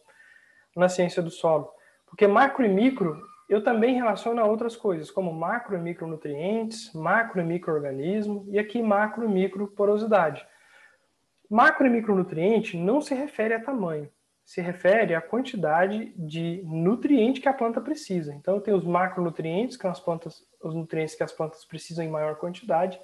na 0.74 0.88
ciência 0.88 1.22
do 1.22 1.30
solo. 1.30 1.72
Porque 2.06 2.26
macro 2.26 2.64
e 2.64 2.68
micro 2.68 3.20
eu 3.48 3.62
também 3.62 3.94
relaciono 3.94 4.40
a 4.40 4.46
outras 4.46 4.76
coisas, 4.76 5.10
como 5.10 5.32
macro 5.32 5.76
e 5.76 5.80
micronutrientes, 5.80 6.92
macro 6.94 7.40
e 7.40 7.44
microorganismo, 7.44 8.46
e 8.48 8.58
aqui 8.58 8.82
macro 8.82 9.24
e 9.24 9.28
microporosidade. 9.28 10.46
Macro 11.50 11.86
e 11.86 11.90
micronutriente 11.90 12.76
não 12.76 13.00
se 13.00 13.14
refere 13.14 13.52
a 13.54 13.62
tamanho, 13.62 14.08
se 14.44 14.60
refere 14.60 15.14
à 15.14 15.20
quantidade 15.20 16.14
de 16.16 16.62
nutriente 16.64 17.40
que 17.40 17.48
a 17.48 17.52
planta 17.52 17.80
precisa. 17.80 18.34
Então, 18.34 18.58
tem 18.58 18.72
os 18.72 18.84
macronutrientes, 18.84 19.76
que 19.76 19.82
são 19.82 19.90
as 19.90 20.00
plantas, 20.00 20.46
os 20.62 20.74
nutrientes 20.74 21.14
que 21.14 21.22
as 21.22 21.32
plantas 21.32 21.64
precisam 21.64 22.04
em 22.04 22.10
maior 22.10 22.36
quantidade, 22.36 22.98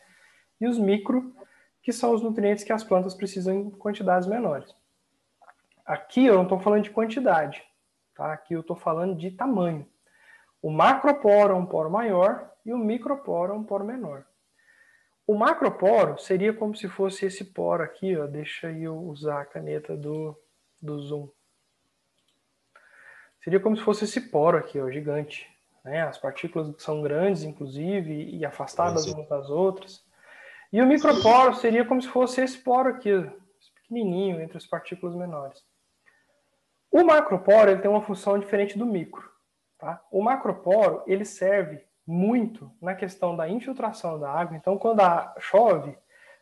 e 0.61 0.67
os 0.67 0.79
micro, 0.79 1.35
que 1.83 1.93
são 1.93 2.13
os 2.13 2.23
nutrientes 2.23 2.65
que 2.65 2.73
as 2.73 2.83
plantas 2.83 3.15
precisam 3.15 3.55
em 3.55 3.71
quantidades 3.71 4.27
menores. 4.27 4.75
Aqui 5.85 6.27
eu 6.27 6.35
não 6.35 6.43
estou 6.43 6.59
falando 6.59 6.85
de 6.85 6.91
quantidade, 6.91 7.63
tá? 8.15 8.33
Aqui 8.33 8.55
eu 8.55 8.61
estou 8.61 8.77
falando 8.77 9.15
de 9.15 9.31
tamanho. 9.31 9.87
O 10.61 10.71
macroporo 10.71 11.55
é 11.55 11.57
um 11.57 11.67
poro 11.67 11.91
maior 11.91 12.51
e 12.65 12.73
o 12.73 12.79
microporo 12.79 13.53
é 13.53 13.57
um 13.57 13.65
poro 13.65 13.85
menor. 13.85 14.25
O 15.27 15.35
macroporo 15.35 16.19
seria 16.19 16.55
como 16.55 16.75
se 16.75 16.89
fosse 16.89 17.27
esse 17.27 17.45
poro 17.45 17.83
aqui, 17.83 18.17
ó. 18.17 18.27
Deixa 18.27 18.73
eu 18.73 18.97
usar 18.97 19.43
a 19.43 19.45
caneta 19.45 19.97
do, 19.97 20.35
do 20.81 20.99
zoom. 21.01 21.29
Seria 23.45 23.61
como 23.61 23.77
se 23.77 23.83
fosse 23.83 24.05
esse 24.05 24.21
poro 24.31 24.57
aqui, 24.57 24.81
ó, 24.81 24.91
gigante. 24.91 25.47
Né? 25.85 26.03
As 26.03 26.19
partículas 26.19 26.75
são 26.83 27.03
grandes, 27.03 27.43
inclusive, 27.43 28.37
e 28.37 28.45
afastadas 28.45 29.07
umas 29.07 29.29
das 29.29 29.51
outras. 29.51 30.03
E 30.73 30.81
o 30.83 30.87
microporo 30.87 31.55
seria 31.55 31.85
como 31.85 32.01
se 32.01 32.09
fosse 32.09 32.41
esse 32.41 32.59
poro 32.59 32.89
aqui, 32.89 33.11
esse 33.11 33.73
pequenininho, 33.75 34.41
entre 34.41 34.57
as 34.57 34.67
partículas 34.67 35.15
menores. 35.15 35.63
O 36.91 37.05
macroporo 37.05 37.71
ele 37.71 37.81
tem 37.81 37.91
uma 37.91 38.03
função 38.03 38.39
diferente 38.39 38.79
do 38.79 38.87
micro. 38.87 39.28
Tá? 39.79 40.05
O 40.11 40.23
macroporo 40.23 41.03
ele 41.07 41.25
serve 41.25 41.87
muito 42.07 42.73
na 42.81 42.95
questão 42.95 43.37
da 43.37 43.49
infiltração 43.49 44.19
da 44.19 44.31
água. 44.31 44.57
Então, 44.57 44.77
quando 44.77 45.01
a, 45.01 45.35
chove, 45.39 45.97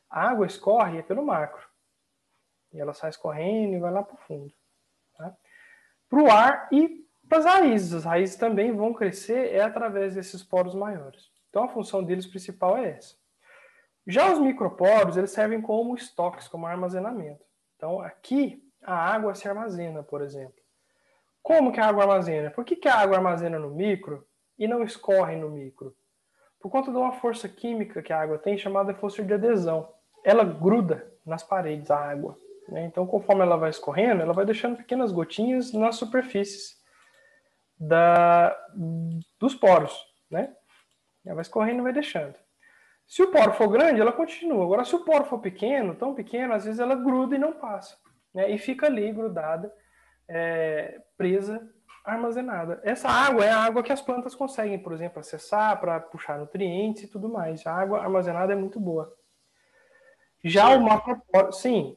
a 0.09 0.29
água 0.31 0.47
escorre 0.47 0.99
é 0.99 1.03
pelo 1.03 1.25
macro. 1.25 1.67
E 2.73 2.81
ela 2.81 2.95
sai 2.95 3.11
escorrendo 3.11 3.75
e 3.75 3.79
vai 3.79 3.93
lá 3.93 4.03
para 4.03 4.15
o 4.15 4.19
fundo. 4.19 4.53
Tá? 5.17 5.37
Para 6.09 6.23
o 6.23 6.31
ar 6.31 6.69
e 6.73 7.05
para 7.29 7.39
as 7.39 7.45
raízes. 7.45 7.93
As 7.93 8.05
raízes 8.05 8.37
também 8.37 8.73
vão 8.75 8.95
crescer 8.95 9.53
é 9.53 9.61
através 9.61 10.15
desses 10.15 10.43
poros 10.43 10.75
maiores. 10.75 11.31
Então, 11.51 11.65
a 11.65 11.69
função 11.69 12.03
deles 12.03 12.27
principal 12.27 12.79
é 12.79 12.91
essa. 12.91 13.17
Já 14.07 14.31
os 14.33 14.39
microporos, 14.39 15.17
eles 15.17 15.33
servem 15.33 15.61
como 15.61 15.97
estoques, 15.97 16.47
como 16.47 16.67
armazenamento. 16.67 17.45
Então, 17.75 18.01
aqui 18.01 18.63
a 18.83 18.95
água 18.95 19.35
se 19.35 19.49
armazena, 19.49 20.03
por 20.03 20.23
exemplo. 20.23 20.66
Como 21.47 21.71
que 21.71 21.79
a 21.79 21.87
água 21.87 22.03
armazena? 22.03 22.51
Por 22.51 22.65
que, 22.65 22.75
que 22.75 22.89
a 22.89 22.97
água 22.97 23.19
armazena 23.19 23.57
no 23.57 23.71
micro 23.71 24.27
e 24.59 24.67
não 24.67 24.83
escorre 24.83 25.37
no 25.37 25.49
micro? 25.49 25.95
Por 26.61 26.69
conta 26.69 26.91
de 26.91 26.97
uma 26.97 27.13
força 27.13 27.49
química 27.49 28.03
que 28.03 28.13
a 28.13 28.21
água 28.21 28.37
tem 28.37 28.59
chamada 28.59 28.93
força 28.93 29.23
de 29.23 29.33
adesão. 29.33 29.89
Ela 30.25 30.43
gruda 30.43 31.09
nas 31.25 31.45
paredes 31.45 31.89
a 31.89 31.97
água. 31.97 32.37
Né? 32.69 32.87
Então, 32.87 33.07
conforme 33.07 33.43
ela 33.43 33.57
vai 33.57 33.71
escorrendo, 33.71 34.23
ela 34.23 34.33
vai 34.33 34.45
deixando 34.45 34.77
pequenas 34.77 35.13
gotinhas 35.13 35.73
nas 35.73 35.95
superfícies 35.95 36.83
da, 37.79 38.53
dos 39.39 39.55
poros. 39.55 39.97
Né? 40.29 40.53
Ela 41.25 41.37
vai 41.37 41.43
escorrendo 41.43 41.79
e 41.79 41.85
vai 41.85 41.93
deixando. 41.93 42.35
Se 43.07 43.23
o 43.23 43.31
poro 43.31 43.53
for 43.53 43.69
grande, 43.69 44.01
ela 44.01 44.13
continua. 44.13 44.65
Agora, 44.65 44.85
se 44.85 44.97
o 44.97 45.05
poro 45.05 45.25
for 45.25 45.39
pequeno, 45.39 45.95
tão 45.95 46.13
pequeno, 46.13 46.55
às 46.55 46.65
vezes 46.65 46.81
ela 46.81 46.97
gruda 46.97 47.37
e 47.37 47.39
não 47.39 47.53
passa. 47.53 47.97
Né? 48.35 48.51
E 48.51 48.59
fica 48.59 48.87
ali 48.87 49.13
grudada 49.13 49.73
é, 50.29 51.01
presa, 51.17 51.69
armazenada. 52.05 52.81
Essa 52.85 53.09
água 53.09 53.45
é 53.45 53.51
a 53.51 53.59
água 53.59 53.83
que 53.83 53.93
as 53.93 54.01
plantas 54.01 54.35
conseguem, 54.35 54.79
por 54.79 54.93
exemplo, 54.93 55.19
acessar 55.19 55.79
para 55.81 55.99
puxar 55.99 56.39
nutrientes 56.39 57.03
e 57.03 57.09
tudo 57.09 57.29
mais. 57.29 57.67
A 57.67 57.75
água 57.75 58.01
armazenada 58.01 58.53
é 58.53 58.57
muito 58.57 58.79
boa. 58.79 59.13
Já 60.45 60.69
o 60.69 60.81
macroporo, 60.81 61.53
sim. 61.53 61.97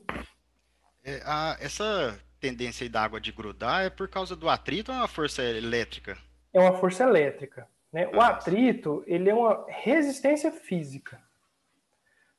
É, 1.03 1.21
a, 1.23 1.57
essa 1.61 2.19
tendência 2.39 2.89
da 2.89 3.03
água 3.03 3.21
de 3.21 3.31
grudar 3.31 3.85
é 3.85 3.89
por 3.89 4.07
causa 4.07 4.35
do 4.35 4.49
atrito 4.49 4.91
ou 4.91 4.97
é 4.97 5.01
uma 5.01 5.07
força 5.07 5.43
elétrica? 5.43 6.17
É 6.51 6.59
uma 6.59 6.73
força 6.77 7.03
elétrica. 7.03 7.67
Né? 7.91 8.07
O 8.07 8.21
atrito 8.21 9.03
ele 9.05 9.29
é 9.29 9.33
uma 9.33 9.65
resistência 9.67 10.51
física. 10.51 11.21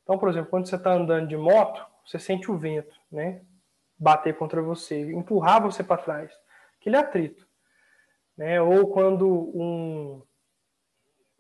Então, 0.03 0.19
por 0.19 0.29
exemplo, 0.29 0.51
quando 0.51 0.69
você 0.69 0.75
está 0.75 0.93
andando 0.93 1.29
de 1.29 1.37
moto, 1.37 1.87
você 2.05 2.19
sente 2.19 2.51
o 2.51 2.59
vento, 2.59 2.93
né? 3.13 3.43
Bater 4.01 4.35
contra 4.37 4.63
você, 4.63 5.13
empurrar 5.13 5.63
você 5.63 5.85
para 5.85 6.01
trás. 6.01 6.33
Aquele 6.81 6.97
atrito. 6.97 7.47
Né? 8.37 8.61
Ou 8.61 8.89
quando 8.89 9.29
um, 9.29 10.23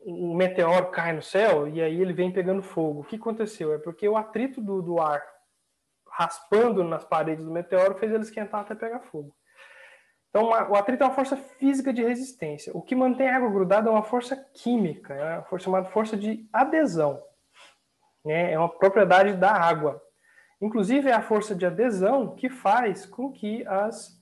um 0.05 0.35
meteoro 0.35 0.91
cai 0.91 1.15
no 1.15 1.23
céu 1.23 1.67
e 1.67 1.81
aí 1.81 2.01
ele 2.01 2.13
vem 2.13 2.31
pegando 2.31 2.63
fogo. 2.63 3.01
O 3.01 3.05
que 3.05 3.17
aconteceu? 3.17 3.73
É 3.73 3.79
porque 3.79 4.07
o 4.07 4.17
atrito 4.17 4.61
do, 4.61 4.83
do 4.83 5.01
ar 5.01 5.23
raspando 6.07 6.85
nas 6.85 7.05
paredes 7.05 7.45
do 7.45 7.51
meteoro 7.51 7.95
fez 7.95 8.13
ele 8.13 8.23
esquentar 8.23 8.61
até 8.61 8.75
pegar 8.75 9.01
fogo. 9.01 9.35
Então, 10.29 10.49
o 10.49 10.77
atrito 10.77 11.03
é 11.03 11.07
uma 11.07 11.15
força 11.15 11.37
física 11.37 11.93
de 11.93 12.05
resistência. 12.05 12.73
O 12.77 12.83
que 12.83 12.95
mantém 12.95 13.29
a 13.29 13.37
água 13.37 13.51
grudada 13.51 13.89
é 13.89 13.93
uma 13.93 14.03
força 14.03 14.37
química, 14.55 15.13
é 15.15 15.39
uma 15.39 15.43
força 15.45 15.65
chamada 15.65 15.89
força 15.89 16.17
de 16.17 16.49
adesão. 16.53 17.21
Né? 18.25 18.53
É 18.53 18.59
uma 18.59 18.69
propriedade 18.69 19.33
da 19.33 19.51
água. 19.51 20.01
Inclusive, 20.61 21.09
é 21.09 21.15
a 21.15 21.23
força 21.23 21.55
de 21.55 21.65
adesão 21.65 22.35
que 22.35 22.51
faz 22.51 23.07
com 23.07 23.33
que 23.33 23.67
as, 23.67 24.21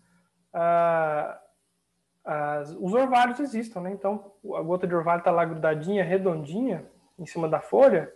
as, 2.25 2.77
os 2.79 2.95
orvalhos 2.95 3.41
existam. 3.41 3.81
Né? 3.81 3.91
Então, 3.91 4.33
a 4.55 4.63
gota 4.63 4.87
de 4.87 4.95
orvalho 4.95 5.19
está 5.19 5.31
lá 5.31 5.45
grudadinha, 5.45 6.05
redondinha, 6.05 6.87
em 7.19 7.27
cima 7.27 7.49
da 7.49 7.61
folha, 7.61 8.13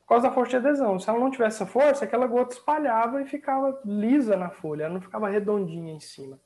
por 0.00 0.08
causa 0.08 0.28
da 0.28 0.34
força 0.34 0.50
de 0.50 0.68
adesão. 0.68 0.98
Se 0.98 1.08
ela 1.08 1.18
não 1.18 1.30
tivesse 1.30 1.62
essa 1.62 1.66
força, 1.66 2.04
aquela 2.04 2.26
gota 2.26 2.54
espalhava 2.54 3.22
e 3.22 3.26
ficava 3.26 3.80
lisa 3.84 4.36
na 4.36 4.50
folha, 4.50 4.84
ela 4.84 4.94
não 4.94 5.00
ficava 5.00 5.30
redondinha 5.30 5.94
em 5.94 6.00
cima. 6.00 6.38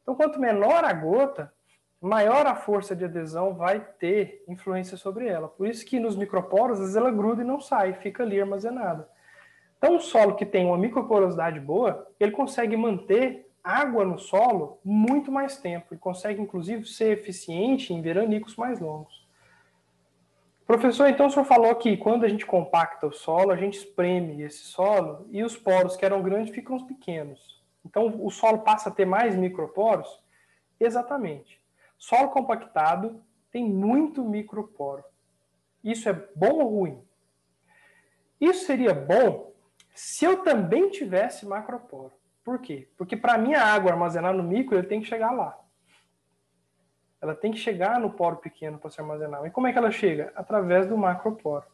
Então, 0.00 0.14
quanto 0.14 0.40
menor 0.40 0.82
a 0.84 0.92
gota, 0.94 1.52
maior 2.00 2.46
a 2.46 2.54
força 2.54 2.96
de 2.96 3.04
adesão 3.04 3.54
vai 3.54 3.80
ter 3.98 4.42
influência 4.48 4.96
sobre 4.96 5.28
ela. 5.28 5.48
Por 5.48 5.66
isso 5.66 5.84
que 5.84 6.00
nos 6.00 6.16
microporos, 6.16 6.78
às 6.78 6.86
vezes 6.86 6.96
ela 6.96 7.10
gruda 7.10 7.42
e 7.42 7.44
não 7.44 7.60
sai, 7.60 7.92
fica 7.92 8.22
ali 8.22 8.40
armazenada. 8.40 9.06
Então, 9.78 9.94
um 9.94 10.00
solo 10.00 10.34
que 10.34 10.44
tem 10.44 10.66
uma 10.66 10.76
microporosidade 10.76 11.60
boa, 11.60 12.06
ele 12.18 12.32
consegue 12.32 12.76
manter 12.76 13.48
água 13.62 14.04
no 14.04 14.18
solo 14.18 14.78
muito 14.84 15.30
mais 15.30 15.56
tempo 15.56 15.94
e 15.94 15.98
consegue, 15.98 16.42
inclusive, 16.42 16.84
ser 16.84 17.12
eficiente 17.18 17.94
em 17.94 18.02
veranicos 18.02 18.56
mais 18.56 18.80
longos. 18.80 19.26
Professor, 20.66 21.08
então 21.08 21.26
o 21.26 21.30
senhor 21.30 21.46
falou 21.46 21.74
que 21.76 21.96
quando 21.96 22.24
a 22.24 22.28
gente 22.28 22.44
compacta 22.44 23.06
o 23.06 23.12
solo, 23.12 23.52
a 23.52 23.56
gente 23.56 23.78
espreme 23.78 24.42
esse 24.42 24.64
solo 24.64 25.26
e 25.30 25.42
os 25.42 25.56
poros 25.56 25.96
que 25.96 26.04
eram 26.04 26.22
grandes 26.22 26.54
ficam 26.54 26.78
pequenos. 26.84 27.62
Então 27.84 28.20
o 28.22 28.30
solo 28.30 28.58
passa 28.58 28.90
a 28.90 28.92
ter 28.92 29.06
mais 29.06 29.34
microporos? 29.34 30.20
Exatamente. 30.78 31.58
Solo 31.96 32.28
compactado 32.28 33.22
tem 33.50 33.64
muito 33.64 34.22
microporo. 34.22 35.02
Isso 35.82 36.08
é 36.08 36.12
bom 36.12 36.60
ou 36.60 36.68
ruim? 36.68 37.02
Isso 38.38 38.66
seria 38.66 38.92
bom 38.92 39.50
se 39.98 40.24
eu 40.24 40.44
também 40.44 40.88
tivesse 40.90 41.44
macroporo. 41.44 42.12
Por 42.44 42.60
quê? 42.60 42.88
Porque 42.96 43.16
para 43.16 43.32
a 43.32 43.64
água 43.66 43.90
armazenar 43.90 44.32
no 44.32 44.44
micro, 44.44 44.78
ele 44.78 44.86
tem 44.86 45.00
que 45.00 45.08
chegar 45.08 45.32
lá. 45.32 45.58
Ela 47.20 47.34
tem 47.34 47.50
que 47.50 47.58
chegar 47.58 47.98
no 47.98 48.12
poro 48.12 48.36
pequeno 48.36 48.78
para 48.78 48.90
se 48.90 49.00
armazenar. 49.00 49.44
E 49.44 49.50
como 49.50 49.66
é 49.66 49.72
que 49.72 49.78
ela 49.78 49.90
chega? 49.90 50.32
Através 50.36 50.86
do 50.86 50.96
macroporo. 50.96 51.66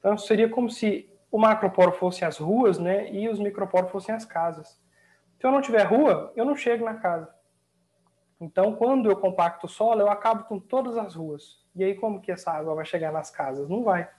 Então 0.00 0.18
seria 0.18 0.48
como 0.48 0.68
se 0.68 1.08
o 1.30 1.38
macroporo 1.38 1.92
fosse 1.92 2.24
as 2.24 2.36
ruas, 2.36 2.80
né, 2.80 3.12
e 3.12 3.28
os 3.28 3.38
microporos 3.38 3.92
fossem 3.92 4.12
as 4.12 4.24
casas. 4.24 4.82
Se 5.38 5.46
eu 5.46 5.52
não 5.52 5.60
tiver 5.60 5.84
rua, 5.84 6.32
eu 6.34 6.44
não 6.44 6.56
chego 6.56 6.84
na 6.84 6.94
casa. 6.94 7.32
Então, 8.40 8.74
quando 8.74 9.08
eu 9.08 9.16
compacto 9.16 9.66
o 9.66 9.68
solo, 9.68 10.00
eu 10.00 10.10
acabo 10.10 10.44
com 10.44 10.58
todas 10.58 10.96
as 10.98 11.14
ruas. 11.14 11.64
E 11.76 11.84
aí, 11.84 11.94
como 11.94 12.20
que 12.20 12.32
essa 12.32 12.50
água 12.50 12.74
vai 12.74 12.84
chegar 12.84 13.12
nas 13.12 13.30
casas? 13.30 13.68
Não 13.68 13.84
vai. 13.84 14.10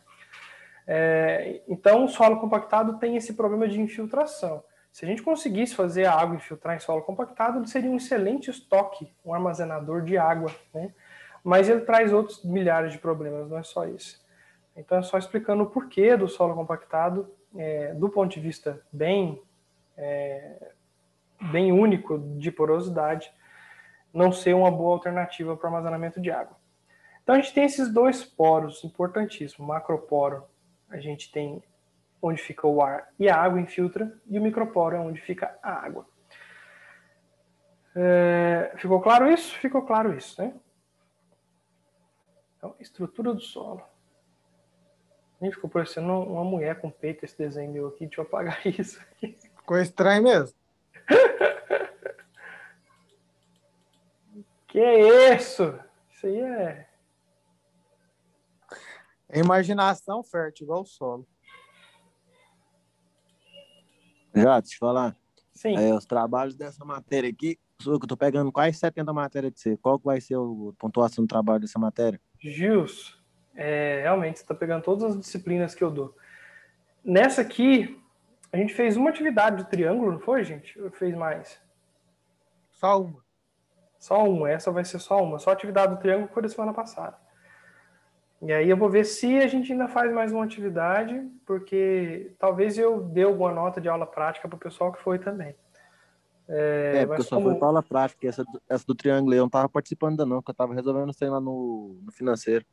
É, 0.88 1.62
então, 1.68 2.06
o 2.06 2.08
solo 2.08 2.40
compactado 2.40 2.98
tem 2.98 3.18
esse 3.18 3.34
problema 3.34 3.68
de 3.68 3.80
infiltração. 3.80 4.64
Se 4.90 5.04
a 5.04 5.08
gente 5.08 5.22
conseguisse 5.22 5.76
fazer 5.76 6.06
a 6.06 6.14
água 6.14 6.38
infiltrar 6.38 6.76
em 6.76 6.80
solo 6.80 7.02
compactado, 7.02 7.60
ele 7.60 7.68
seria 7.68 7.92
um 7.92 7.98
excelente 7.98 8.50
estoque, 8.50 9.14
um 9.24 9.34
armazenador 9.34 10.02
de 10.02 10.18
água, 10.18 10.50
né? 10.74 10.94
Mas 11.44 11.70
ele 11.70 11.82
traz 11.82 12.12
outros 12.12 12.44
milhares 12.44 12.94
de 12.94 12.98
problemas, 12.98 13.50
não 13.50 13.58
é 13.58 13.64
só 13.64 13.86
isso. 13.86 14.26
Então, 14.76 14.98
é 14.98 15.02
só 15.02 15.18
explicando 15.18 15.64
o 15.64 15.68
porquê 15.68 16.16
do 16.16 16.28
solo 16.28 16.56
compactado, 16.56 17.30
é, 17.56 17.94
do 17.94 18.10
ponto 18.10 18.34
de 18.34 18.40
vista 18.40 18.82
bem, 18.92 19.42
é, 19.98 20.72
bem 21.52 21.72
único 21.72 22.18
de 22.38 22.52
porosidade, 22.52 23.32
não 24.14 24.32
ser 24.32 24.56
uma 24.56 24.72
boa 24.72 24.94
alternativa 24.94 25.56
para 25.56 25.68
armazenamento 25.68 26.20
de 26.20 26.32
água. 26.32 26.58
Então, 27.22 27.36
a 27.36 27.40
gente 27.40 27.54
tem 27.54 27.66
esses 27.66 27.92
dois 27.92 28.24
poros 28.24 28.84
importantíssimos, 28.84 29.68
macroporo, 29.68 30.44
a 30.90 30.98
gente 30.98 31.32
tem 31.32 31.62
onde 32.22 32.42
fica 32.42 32.68
o 32.68 32.82
ar 32.82 33.10
e 33.20 33.30
a 33.30 33.36
água 33.36 33.60
infiltra, 33.60 34.12
e 34.28 34.40
o 34.40 34.42
microporo 34.42 34.96
é 34.96 35.00
onde 35.00 35.22
fica 35.22 35.58
a 35.62 35.72
água. 35.72 36.08
É, 37.96 38.74
ficou 38.78 39.02
claro 39.02 39.32
isso? 39.32 39.56
Ficou 39.56 39.82
claro 39.82 40.16
isso, 40.16 40.42
né? 40.42 40.54
Então, 42.58 42.76
estrutura 42.80 43.34
do 43.34 43.42
solo. 43.42 43.84
Nem 45.40 45.52
ficou 45.52 45.70
parecendo 45.70 46.12
uma 46.12 46.44
mulher 46.44 46.80
com 46.80 46.90
peito 46.90 47.24
esse 47.24 47.38
desenho 47.38 47.72
meu 47.72 47.88
aqui. 47.88 48.06
Deixa 48.06 48.22
eu 48.22 48.26
apagar 48.26 48.60
isso. 48.66 49.00
Ficou 49.20 49.80
estranho 49.80 50.24
mesmo. 50.24 50.58
que 54.68 54.80
é 54.80 55.36
isso? 55.36 55.80
Isso 56.12 56.26
aí 56.26 56.40
é. 56.40 56.87
É 59.30 59.40
imaginação 59.40 60.24
fértil, 60.24 60.66
igual 60.66 60.82
o 60.82 60.86
solo. 60.86 61.28
Já, 64.34 64.60
deixa 64.60 64.76
eu 64.76 64.80
falar. 64.80 65.16
Sim. 65.54 65.76
É, 65.76 65.94
os 65.94 66.06
trabalhos 66.06 66.56
dessa 66.56 66.86
matéria 66.86 67.30
aqui, 67.30 67.60
eu 67.86 68.00
tô 68.00 68.16
pegando 68.16 68.52
quase 68.52 68.78
70 68.78 69.12
matérias 69.12 69.54
de 69.54 69.60
você. 69.60 69.78
Qual 69.78 69.98
que 69.98 70.06
vai 70.06 70.22
ser 70.22 70.36
a 70.36 70.74
pontuação 70.78 71.24
do 71.24 71.28
trabalho 71.28 71.62
dessa 71.62 71.80
matéria? 71.80 72.22
Gils, 72.40 73.20
é, 73.56 74.02
realmente, 74.04 74.38
você 74.38 74.44
está 74.44 74.54
pegando 74.54 74.84
todas 74.84 75.04
as 75.04 75.20
disciplinas 75.20 75.74
que 75.74 75.84
eu 75.84 75.90
dou. 75.90 76.16
Nessa 77.04 77.42
aqui, 77.42 78.00
a 78.52 78.58
gente 78.58 78.74
fez 78.74 78.96
uma 78.96 79.10
atividade 79.10 79.58
de 79.58 79.70
triângulo, 79.70 80.12
não 80.12 80.20
foi, 80.20 80.44
gente? 80.44 80.80
Ou 80.80 80.92
fez 80.92 81.16
mais? 81.16 81.60
Só 82.72 83.02
uma. 83.02 83.26
Só 83.98 84.24
uma, 84.24 84.50
essa 84.52 84.72
vai 84.72 84.86
ser 84.86 85.00
só 85.00 85.24
uma. 85.24 85.40
Só 85.40 85.50
a 85.50 85.54
atividade 85.54 85.96
do 85.96 86.00
triângulo 86.00 86.30
foi 86.32 86.44
da 86.44 86.50
semana 86.50 86.74
passada. 86.74 87.18
E 88.42 88.54
aí 88.54 88.70
eu 88.70 88.78
vou 88.78 88.90
ver 88.90 89.04
se 89.04 89.38
a 89.38 89.48
gente 89.48 89.72
ainda 89.72 89.88
faz 89.88 90.14
mais 90.14 90.32
uma 90.32 90.44
atividade, 90.44 91.28
porque 91.46 92.36
talvez 92.38 92.78
eu 92.78 93.02
dê 93.02 93.24
alguma 93.24 93.52
nota 93.52 93.82
de 93.82 93.90
aula 93.90 94.06
prática 94.06 94.48
para 94.48 94.56
o 94.56 94.60
pessoal 94.60 94.92
que 94.92 95.02
foi 95.02 95.18
também. 95.18 95.56
É, 96.48 97.00
é 97.00 97.06
porque 97.06 97.22
eu 97.22 97.26
só 97.26 97.38
como... 97.38 97.50
fui 97.50 97.58
para 97.58 97.68
aula 97.68 97.84
prática, 97.84 98.28
essa, 98.28 98.46
essa 98.70 98.86
do 98.86 98.96
triângulo 98.96 99.34
eu 99.34 99.40
não 99.40 99.48
estava 99.48 99.68
participando 99.68 100.12
ainda 100.12 100.26
não, 100.26 100.38
porque 100.38 100.52
eu 100.52 100.54
estava 100.54 100.74
resolvendo 100.74 101.10
isso 101.10 101.26
lá 101.26 101.42
no, 101.42 102.00
no 102.04 102.12
financeiro. 102.12 102.66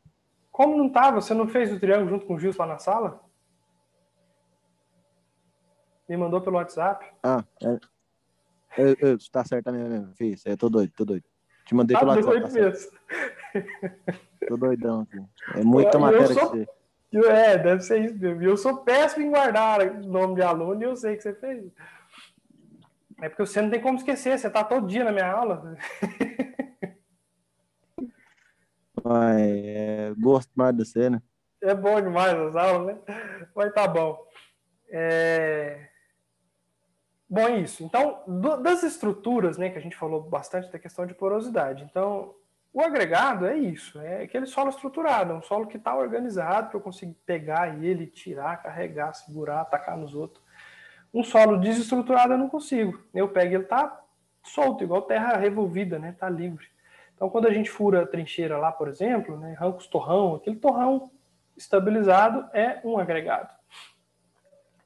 Como 0.52 0.76
não 0.76 0.86
estava? 0.86 1.20
Você 1.20 1.34
não 1.34 1.48
fez 1.48 1.72
o 1.72 1.80
triângulo 1.80 2.10
junto 2.10 2.26
com 2.26 2.34
o 2.34 2.38
Gilson 2.38 2.62
lá 2.62 2.68
na 2.68 2.78
sala? 2.78 3.20
Me 6.06 6.16
mandou 6.16 6.42
pelo 6.42 6.56
WhatsApp? 6.56 7.06
Ah, 7.22 7.42
é. 7.62 7.78
Eu, 8.76 8.96
eu, 9.00 9.18
tá 9.32 9.44
certo 9.44 9.64
também 9.64 9.82
mesmo, 9.82 10.12
fiz. 10.14 10.44
Eu 10.44 10.58
tô 10.58 10.68
doido, 10.68 10.92
tô 10.94 11.04
doido. 11.04 11.24
Te 11.64 11.74
mandei 11.74 11.96
tá 11.96 12.00
pelo 12.00 12.12
doido 12.12 12.28
WhatsApp. 12.28 12.52
Tá 12.52 12.60
mesmo. 12.60 13.40
Tô 14.48 14.56
doidão 14.56 15.02
aqui. 15.02 15.18
É 15.58 15.62
muita 15.62 15.96
Eu 15.96 16.00
matéria 16.00 16.26
sou- 16.26 16.50
que 16.50 16.58
você. 16.58 16.68
Eu- 17.12 17.30
É, 17.30 17.56
deve 17.56 17.80
ser 17.82 18.00
isso 18.04 18.18
mesmo. 18.18 18.42
Eu 18.42 18.56
sou 18.56 18.78
péssimo 18.78 19.24
em 19.24 19.30
guardar 19.30 20.02
nome 20.02 20.34
de 20.34 20.42
aluno 20.42 20.80
e 20.80 20.84
eu 20.84 20.96
sei 20.96 21.16
que 21.16 21.22
você 21.22 21.32
fez. 21.34 21.72
É 23.22 23.28
porque 23.28 23.46
você 23.46 23.62
não 23.62 23.70
tem 23.70 23.80
como 23.80 23.96
esquecer, 23.96 24.36
você 24.38 24.50
tá 24.50 24.64
todo 24.64 24.86
dia 24.88 25.04
na 25.04 25.12
minha 25.12 25.30
aula. 25.30 25.76
Ai, 29.04 29.62
é, 29.66 30.14
gosto 30.18 30.50
mais 30.54 30.74
de 30.76 30.84
você, 30.84 31.10
né? 31.10 31.22
É 31.62 31.74
bom 31.74 32.00
demais 32.00 32.34
as 32.38 32.56
aulas, 32.56 32.96
né? 32.96 33.02
Mas 33.54 33.72
tá 33.72 33.86
bom. 33.88 34.18
É... 34.90 35.88
Bom, 37.28 37.40
é 37.48 37.58
isso. 37.58 37.82
Então, 37.84 38.22
do- 38.26 38.56
das 38.58 38.82
estruturas, 38.82 39.56
né, 39.56 39.70
que 39.70 39.78
a 39.78 39.80
gente 39.80 39.96
falou 39.96 40.20
bastante 40.22 40.70
da 40.70 40.78
questão 40.78 41.06
de 41.06 41.14
porosidade. 41.14 41.84
Então, 41.84 42.34
o 42.74 42.82
agregado 42.82 43.46
é 43.46 43.56
isso, 43.56 44.00
é 44.00 44.24
aquele 44.24 44.46
solo 44.46 44.68
estruturado, 44.68 45.32
é 45.32 45.36
um 45.36 45.42
solo 45.42 45.68
que 45.68 45.76
está 45.76 45.96
organizado, 45.96 46.70
que 46.70 46.74
eu 46.74 46.80
consigo 46.80 47.14
pegar 47.24 47.80
ele, 47.80 48.04
tirar, 48.04 48.60
carregar, 48.60 49.14
segurar, 49.14 49.60
atacar 49.60 49.96
nos 49.96 50.12
outros. 50.12 50.44
Um 51.12 51.22
solo 51.22 51.56
desestruturado 51.56 52.32
eu 52.32 52.38
não 52.38 52.48
consigo. 52.48 53.00
Eu 53.14 53.28
pego 53.28 53.54
ele 53.54 53.64
tá 53.64 54.02
solto, 54.42 54.82
igual 54.82 55.02
terra 55.02 55.36
revolvida, 55.36 56.00
né? 56.00 56.16
Tá 56.18 56.28
livre. 56.28 56.66
Então, 57.14 57.30
quando 57.30 57.46
a 57.46 57.52
gente 57.52 57.70
fura 57.70 58.02
a 58.02 58.06
trincheira 58.06 58.58
lá, 58.58 58.72
por 58.72 58.88
exemplo, 58.88 59.36
né, 59.36 59.54
arranca 59.56 59.78
os 59.78 59.86
torrão, 59.86 60.34
aquele 60.34 60.56
torrão 60.56 61.12
estabilizado 61.56 62.50
é 62.52 62.80
um 62.84 62.98
agregado. 62.98 63.54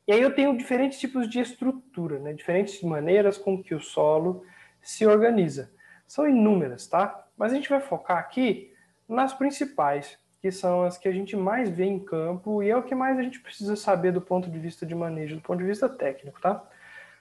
E 0.06 0.12
aí 0.12 0.20
eu 0.20 0.34
tenho 0.34 0.58
diferentes 0.58 1.00
tipos 1.00 1.26
de 1.26 1.40
estrutura, 1.40 2.18
né? 2.18 2.34
diferentes 2.34 2.82
maneiras 2.82 3.38
com 3.38 3.62
que 3.62 3.74
o 3.74 3.80
solo 3.80 4.44
se 4.82 5.06
organiza. 5.06 5.70
São 6.08 6.26
inúmeras, 6.26 6.88
tá? 6.88 7.26
Mas 7.36 7.52
a 7.52 7.54
gente 7.54 7.68
vai 7.68 7.78
focar 7.78 8.16
aqui 8.18 8.74
nas 9.06 9.32
principais, 9.32 10.18
que 10.40 10.50
são 10.50 10.82
as 10.82 10.98
que 10.98 11.06
a 11.06 11.12
gente 11.12 11.36
mais 11.36 11.68
vê 11.68 11.84
em 11.84 11.98
campo 12.00 12.62
e 12.62 12.70
é 12.70 12.76
o 12.76 12.82
que 12.82 12.94
mais 12.94 13.18
a 13.18 13.22
gente 13.22 13.40
precisa 13.40 13.76
saber 13.76 14.10
do 14.10 14.20
ponto 14.20 14.50
de 14.50 14.58
vista 14.58 14.86
de 14.86 14.94
manejo, 14.94 15.36
do 15.36 15.42
ponto 15.42 15.58
de 15.58 15.66
vista 15.66 15.88
técnico, 15.88 16.40
tá? 16.40 16.64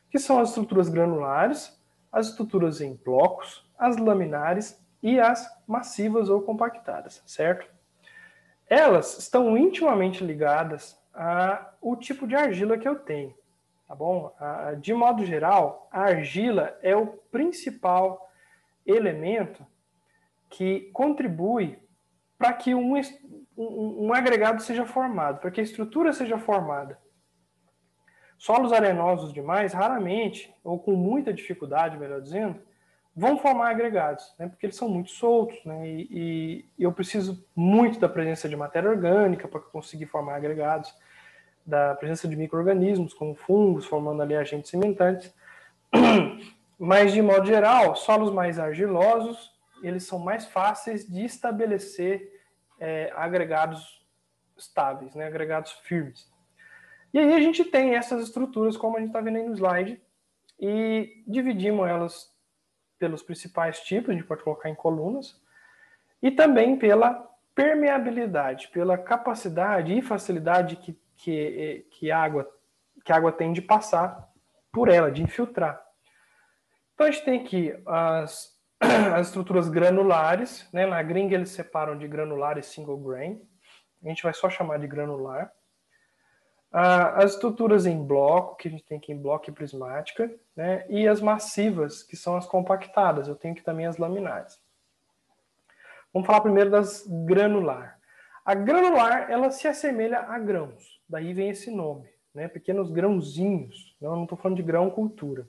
Que 0.10 0.18
são 0.18 0.40
as 0.40 0.50
estruturas 0.50 0.88
granulares, 0.88 1.78
as 2.12 2.30
estruturas 2.30 2.80
em 2.82 2.96
blocos, 2.96 3.70
as 3.78 3.98
laminares 3.98 4.84
e 5.04 5.20
as 5.20 5.48
massivas 5.68 6.30
ou 6.30 6.42
compactadas, 6.42 7.22
certo? 7.26 7.68
Elas 8.70 9.18
estão 9.20 9.58
intimamente 9.58 10.24
ligadas 10.24 10.98
ao 11.14 11.96
tipo 11.96 12.28
de 12.28 12.36
argila 12.36 12.78
que 12.78 12.88
eu 12.88 12.96
tenho, 12.96 13.34
tá 13.88 13.96
bom? 13.96 14.34
De 14.80 14.94
modo 14.94 15.26
geral, 15.26 15.88
a 15.92 16.02
argila 16.04 16.78
é 16.82 16.96
o 16.96 17.08
principal 17.08 18.27
elemento 18.88 19.66
que 20.50 20.90
contribui 20.94 21.78
para 22.38 22.54
que 22.54 22.74
um, 22.74 22.96
um, 23.58 24.08
um 24.08 24.14
agregado 24.14 24.62
seja 24.62 24.86
formado, 24.86 25.40
para 25.40 25.52
que 25.52 25.60
a 25.60 25.64
estrutura 25.64 26.14
seja 26.14 26.38
formada. 26.38 26.98
Solos 28.38 28.72
arenosos 28.72 29.34
demais, 29.34 29.74
raramente, 29.74 30.54
ou 30.64 30.80
com 30.80 30.94
muita 30.94 31.34
dificuldade, 31.34 31.98
melhor 31.98 32.22
dizendo, 32.22 32.62
vão 33.16 33.40
formar 33.40 33.72
agregados, 33.72 34.36
né? 34.38 34.48
porque 34.48 34.68
eles 34.68 34.76
são 34.76 34.88
muito 34.88 35.10
soltos, 35.10 35.58
né? 35.66 35.90
e, 35.90 36.66
e 36.78 36.84
eu 36.84 36.92
preciso 36.94 37.44
muito 37.56 38.00
da 38.00 38.08
presença 38.08 38.48
de 38.48 38.56
matéria 38.56 38.92
orgânica 38.92 39.48
para 39.48 39.60
conseguir 39.60 40.06
formar 40.06 40.36
agregados, 40.36 40.94
da 41.66 41.96
presença 41.96 42.28
de 42.28 42.36
micro-organismos, 42.36 43.14
como 43.14 43.36
fungos, 43.36 43.86
formando 43.86 44.22
ali 44.22 44.36
agentes 44.36 44.70
cimentantes. 44.70 45.34
Mas, 46.78 47.12
de 47.12 47.22
modo 47.22 47.46
geral, 47.46 47.96
solos 47.96 48.32
mais 48.32 48.60
argilosos, 48.60 49.52
eles 49.82 50.04
são 50.04 50.20
mais 50.20 50.46
fáceis 50.46 51.08
de 51.08 51.26
estabelecer 51.26 52.32
é, 52.80 53.12
agregados 53.16 54.06
estáveis, 54.56 55.16
né? 55.16 55.26
agregados 55.26 55.72
firmes. 55.84 56.32
E 57.14 57.20
aí 57.20 57.34
a 57.34 57.40
gente 57.40 57.64
tem 57.64 57.96
essas 57.96 58.24
estruturas, 58.24 58.78
como 58.78 58.98
a 58.98 59.00
gente 59.00 59.10
está 59.10 59.22
vendo 59.22 59.38
aí 59.38 59.48
no 59.48 59.56
slide, 59.56 60.02
e 60.60 61.24
dividimos 61.28 61.88
elas 61.88 62.36
pelos 63.00 63.22
principais 63.22 63.80
tipos, 63.82 64.10
a 64.10 64.14
gente 64.14 64.26
pode 64.26 64.44
colocar 64.44 64.70
em 64.70 64.76
colunas, 64.76 65.40
e 66.22 66.32
também 66.32 66.78
pela 66.78 67.28
permeabilidade, 67.54 68.68
pela 68.70 68.98
capacidade 68.98 69.98
e 69.98 70.02
facilidade 70.02 70.76
que, 70.76 71.00
que, 71.16 71.86
que, 71.92 72.12
água, 72.12 72.48
que 73.04 73.12
a 73.12 73.16
água 73.16 73.32
tem 73.32 73.54
de 73.54 73.62
passar 73.62 74.32
por 74.72 74.90
ela, 74.90 75.12
de 75.12 75.24
infiltrar. 75.24 75.84
Então 76.98 77.06
a 77.06 77.12
gente 77.12 77.26
tem 77.26 77.40
aqui 77.40 77.80
as, 77.86 78.58
as 79.14 79.28
estruturas 79.28 79.70
granulares, 79.70 80.68
né? 80.74 80.88
na 80.88 81.04
gringa 81.04 81.36
eles 81.36 81.52
separam 81.52 81.96
de 81.96 82.08
granular 82.08 82.58
e 82.58 82.64
single 82.64 82.98
grain, 82.98 83.40
a 84.04 84.10
gente 84.10 84.24
vai 84.24 84.34
só 84.34 84.50
chamar 84.50 84.80
de 84.80 84.88
granular. 84.88 85.54
Ah, 86.72 87.24
as 87.24 87.34
estruturas 87.34 87.86
em 87.86 88.04
bloco, 88.04 88.56
que 88.56 88.68
a 88.68 88.72
gente 88.72 88.84
tem 88.84 88.98
aqui 88.98 89.14
em 89.14 89.22
bloco 89.22 89.48
e 89.48 89.54
prismática, 89.54 90.28
né? 90.56 90.88
e 90.90 91.08
as 91.08 91.22
massivas, 91.22 92.02
que 92.02 92.18
são 92.18 92.36
as 92.36 92.48
compactadas, 92.48 93.28
eu 93.28 93.36
tenho 93.36 93.54
aqui 93.54 93.64
também 93.64 93.86
as 93.86 93.98
laminares. 93.98 94.60
Vamos 96.12 96.26
falar 96.26 96.42
primeiro 96.42 96.72
das 96.72 97.06
granular. 97.28 98.00
A 98.44 98.56
granular, 98.56 99.30
ela 99.30 99.52
se 99.52 99.68
assemelha 99.68 100.22
a 100.22 100.40
grãos, 100.40 101.00
daí 101.08 101.32
vem 101.32 101.52
esse 101.52 101.70
nome, 101.70 102.10
né? 102.34 102.48
pequenos 102.48 102.90
grãozinhos, 102.90 103.96
não 104.02 104.24
estou 104.24 104.36
falando 104.36 104.58
de 104.58 104.64
grão 104.64 104.90
cultura, 104.90 105.48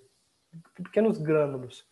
pequenos 0.74 1.18
grânulos, 1.18 1.86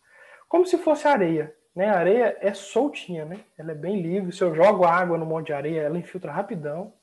como 0.47 0.65
se 0.65 0.77
fosse 0.77 1.07
areia. 1.07 1.53
né? 1.75 1.89
A 1.89 1.97
areia 1.97 2.37
é 2.41 2.53
soltinha, 2.53 3.25
né? 3.25 3.39
Ela 3.57 3.71
é 3.71 3.75
bem 3.75 4.01
livre. 4.01 4.31
Se 4.31 4.43
eu 4.43 4.55
jogo 4.55 4.85
água 4.85 5.17
no 5.17 5.25
monte 5.25 5.47
de 5.47 5.53
areia, 5.53 5.81
ela 5.81 5.97
infiltra 5.97 6.31
rapidão. 6.31 6.93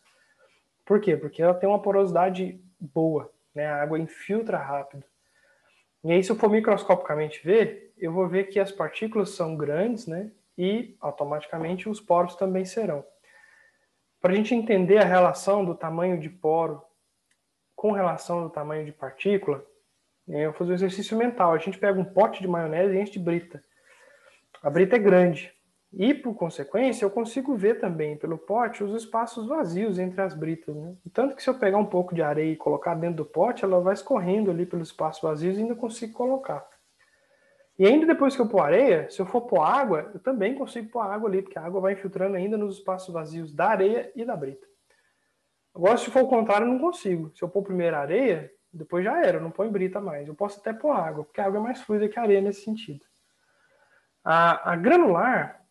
Por 0.84 1.00
quê? 1.00 1.16
Porque 1.16 1.42
ela 1.42 1.54
tem 1.54 1.68
uma 1.68 1.80
porosidade 1.80 2.60
boa, 2.78 3.30
né? 3.54 3.66
A 3.66 3.82
água 3.82 3.98
infiltra 3.98 4.58
rápido. 4.58 5.04
E 6.02 6.12
aí, 6.12 6.22
se 6.22 6.30
eu 6.30 6.36
for 6.36 6.50
microscopicamente 6.50 7.42
ver, 7.44 7.94
eu 7.96 8.12
vou 8.12 8.28
ver 8.28 8.44
que 8.44 8.60
as 8.60 8.70
partículas 8.70 9.30
são 9.30 9.56
grandes, 9.56 10.06
né? 10.06 10.30
E 10.56 10.96
automaticamente 11.00 11.88
os 11.88 12.00
poros 12.00 12.36
também 12.36 12.64
serão. 12.64 13.04
Para 14.20 14.32
a 14.32 14.36
gente 14.36 14.54
entender 14.54 14.98
a 14.98 15.04
relação 15.04 15.64
do 15.64 15.74
tamanho 15.74 16.18
de 16.18 16.28
poro 16.28 16.82
com 17.74 17.92
relação 17.92 18.40
ao 18.40 18.50
tamanho 18.50 18.84
de 18.84 18.92
partícula, 18.92 19.64
eu 20.26 20.50
vou 20.50 20.58
fazer 20.58 20.72
um 20.72 20.74
exercício 20.74 21.16
mental. 21.16 21.52
A 21.52 21.58
gente 21.58 21.78
pega 21.78 21.98
um 21.98 22.04
pote 22.04 22.40
de 22.40 22.48
maionese 22.48 22.94
e 22.94 23.00
enche 23.00 23.12
de 23.12 23.18
brita. 23.18 23.62
A 24.62 24.70
brita 24.70 24.96
é 24.96 24.98
grande. 24.98 25.52
E, 25.96 26.12
por 26.12 26.34
consequência, 26.34 27.04
eu 27.04 27.10
consigo 27.10 27.54
ver 27.54 27.78
também 27.78 28.16
pelo 28.16 28.36
pote 28.36 28.82
os 28.82 29.00
espaços 29.00 29.46
vazios 29.46 29.98
entre 29.98 30.20
as 30.20 30.34
britas. 30.34 30.74
Né? 30.74 30.96
Tanto 31.12 31.36
que 31.36 31.42
se 31.42 31.48
eu 31.48 31.58
pegar 31.58 31.78
um 31.78 31.86
pouco 31.86 32.14
de 32.14 32.22
areia 32.22 32.52
e 32.52 32.56
colocar 32.56 32.94
dentro 32.94 33.18
do 33.18 33.24
pote, 33.24 33.64
ela 33.64 33.80
vai 33.80 33.94
escorrendo 33.94 34.50
ali 34.50 34.66
pelos 34.66 34.88
espaços 34.88 35.22
vazios 35.22 35.56
e 35.56 35.60
ainda 35.60 35.76
consigo 35.76 36.12
colocar. 36.12 36.66
E 37.78 37.86
ainda 37.86 38.06
depois 38.06 38.34
que 38.34 38.42
eu 38.42 38.48
pôr 38.48 38.60
areia, 38.60 39.08
se 39.10 39.20
eu 39.20 39.26
for 39.26 39.42
pôr 39.42 39.60
água, 39.60 40.10
eu 40.14 40.20
também 40.20 40.54
consigo 40.54 40.90
pôr 40.90 41.00
água 41.00 41.28
ali, 41.28 41.42
porque 41.42 41.58
a 41.58 41.62
água 41.62 41.80
vai 41.80 41.92
infiltrando 41.92 42.36
ainda 42.36 42.56
nos 42.56 42.78
espaços 42.78 43.12
vazios 43.12 43.52
da 43.52 43.68
areia 43.68 44.10
e 44.16 44.24
da 44.24 44.36
brita. 44.36 44.66
Agora, 45.74 45.96
se 45.96 46.10
for 46.10 46.22
o 46.22 46.28
contrário, 46.28 46.66
eu 46.66 46.72
não 46.72 46.78
consigo. 46.78 47.32
Se 47.36 47.42
eu 47.42 47.48
pôr 47.48 47.62
primeiro 47.62 47.96
areia, 47.96 48.50
depois 48.74 49.04
já 49.04 49.24
era, 49.24 49.40
não 49.40 49.50
põe 49.50 49.70
brita 49.70 50.00
mais. 50.00 50.26
Eu 50.26 50.34
posso 50.34 50.60
até 50.60 50.72
pôr 50.72 50.90
água, 50.90 51.24
porque 51.24 51.40
a 51.40 51.46
água 51.46 51.58
é 51.58 51.62
mais 51.62 51.80
fluida 51.80 52.08
que 52.08 52.18
a 52.18 52.22
areia 52.22 52.40
nesse 52.40 52.62
sentido. 52.62 53.04
A, 54.24 54.72
a 54.72 54.76
granular, 54.76 55.64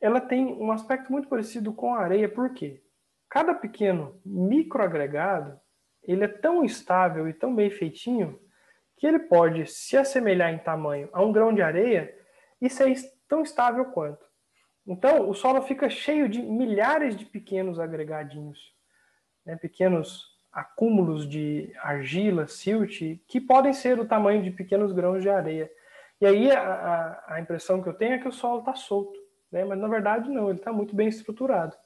ela 0.00 0.20
tem 0.20 0.46
um 0.54 0.72
aspecto 0.72 1.12
muito 1.12 1.28
parecido 1.28 1.72
com 1.72 1.94
a 1.94 2.00
areia, 2.00 2.28
por 2.28 2.54
quê? 2.54 2.82
Cada 3.28 3.54
pequeno 3.54 4.20
microagregado, 4.24 5.60
ele 6.02 6.24
é 6.24 6.28
tão 6.28 6.64
estável 6.64 7.28
e 7.28 7.34
tão 7.34 7.54
bem 7.54 7.70
feitinho 7.70 8.40
que 8.96 9.06
ele 9.06 9.18
pode 9.18 9.66
se 9.66 9.96
assemelhar 9.96 10.52
em 10.52 10.58
tamanho 10.58 11.10
a 11.12 11.22
um 11.22 11.32
grão 11.32 11.52
de 11.52 11.60
areia 11.60 12.16
e 12.60 12.70
ser 12.70 12.94
tão 13.28 13.42
estável 13.42 13.86
quanto. 13.86 14.24
Então, 14.86 15.28
o 15.28 15.34
solo 15.34 15.60
fica 15.62 15.90
cheio 15.90 16.28
de 16.28 16.40
milhares 16.40 17.16
de 17.16 17.26
pequenos 17.26 17.78
agregadinhos, 17.80 18.72
né, 19.44 19.56
pequenos 19.56 20.35
acúmulos 20.56 21.28
de 21.28 21.70
argila, 21.82 22.46
silt, 22.46 23.20
que 23.28 23.38
podem 23.38 23.74
ser 23.74 24.00
o 24.00 24.06
tamanho 24.06 24.42
de 24.42 24.50
pequenos 24.50 24.90
grãos 24.90 25.20
de 25.20 25.28
areia. 25.28 25.70
E 26.18 26.24
aí 26.24 26.50
a, 26.50 27.22
a, 27.28 27.40
impressão 27.40 27.82
que 27.82 27.88
eu 27.90 27.92
tenho 27.92 28.14
é 28.14 28.18
que 28.18 28.26
o 28.26 28.32
solo 28.32 28.60
está 28.60 28.74
solto, 28.74 29.20
né? 29.52 29.66
mas 29.66 29.78
na 29.78 29.86
verdade 29.86 30.30
não, 30.30 30.48
ele 30.48 30.58
está 30.58 30.72
muito 30.72 30.96
bem 30.96 31.08
estruturado. 31.08 31.76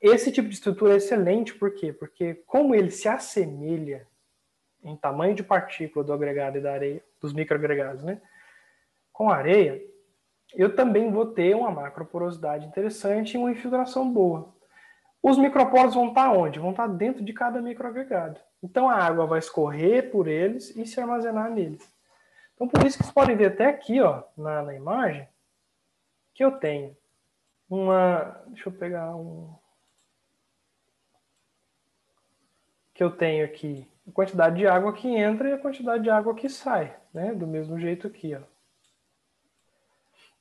Esse 0.00 0.30
tipo 0.30 0.46
de 0.46 0.54
estrutura 0.54 0.94
é 0.94 0.98
excelente, 0.98 1.52
por 1.56 1.74
quê? 1.74 1.92
Porque 1.92 2.34
como 2.46 2.72
ele 2.72 2.92
se 2.92 3.08
assemelha 3.08 4.06
em 4.84 4.96
tamanho 4.96 5.34
de 5.34 5.42
partícula 5.42 6.04
do 6.04 6.12
agregado 6.12 6.58
e 6.58 6.60
da 6.60 6.72
areia, 6.72 7.02
dos 7.20 7.32
microagregados, 7.32 8.04
né? 8.04 8.22
Com 9.12 9.28
areia, 9.28 9.82
eu 10.54 10.76
também 10.76 11.10
vou 11.10 11.26
ter 11.26 11.56
uma 11.56 11.72
macroporosidade 11.72 12.64
interessante 12.64 13.34
e 13.34 13.38
uma 13.38 13.50
infiltração 13.50 14.08
boa. 14.08 14.56
Os 15.22 15.36
microporos 15.36 15.94
vão 15.94 16.08
estar 16.08 16.30
onde? 16.32 16.58
Vão 16.58 16.70
estar 16.70 16.86
dentro 16.86 17.24
de 17.24 17.32
cada 17.32 17.60
microagregado. 17.60 18.40
Então 18.62 18.88
a 18.88 18.94
água 18.94 19.26
vai 19.26 19.38
escorrer 19.38 20.10
por 20.10 20.28
eles 20.28 20.74
e 20.76 20.86
se 20.86 21.00
armazenar 21.00 21.50
neles. 21.50 21.92
Então 22.54 22.68
por 22.68 22.84
isso 22.86 22.96
que 22.96 23.04
vocês 23.04 23.14
podem 23.14 23.36
ver 23.36 23.52
até 23.52 23.66
aqui, 23.66 24.00
ó, 24.00 24.22
na, 24.36 24.62
na 24.62 24.74
imagem, 24.74 25.28
que 26.34 26.44
eu 26.44 26.52
tenho 26.52 26.96
uma. 27.68 28.42
Deixa 28.48 28.68
eu 28.68 28.72
pegar 28.72 29.14
um. 29.14 29.54
Que 32.94 33.02
eu 33.02 33.10
tenho 33.10 33.44
aqui 33.44 33.88
a 34.08 34.12
quantidade 34.12 34.56
de 34.56 34.66
água 34.66 34.92
que 34.92 35.08
entra 35.08 35.48
e 35.48 35.52
a 35.52 35.58
quantidade 35.58 36.02
de 36.02 36.10
água 36.10 36.34
que 36.34 36.48
sai, 36.48 36.96
né? 37.12 37.34
Do 37.34 37.46
mesmo 37.46 37.78
jeito 37.78 38.06
aqui, 38.06 38.34
ó. 38.34 38.40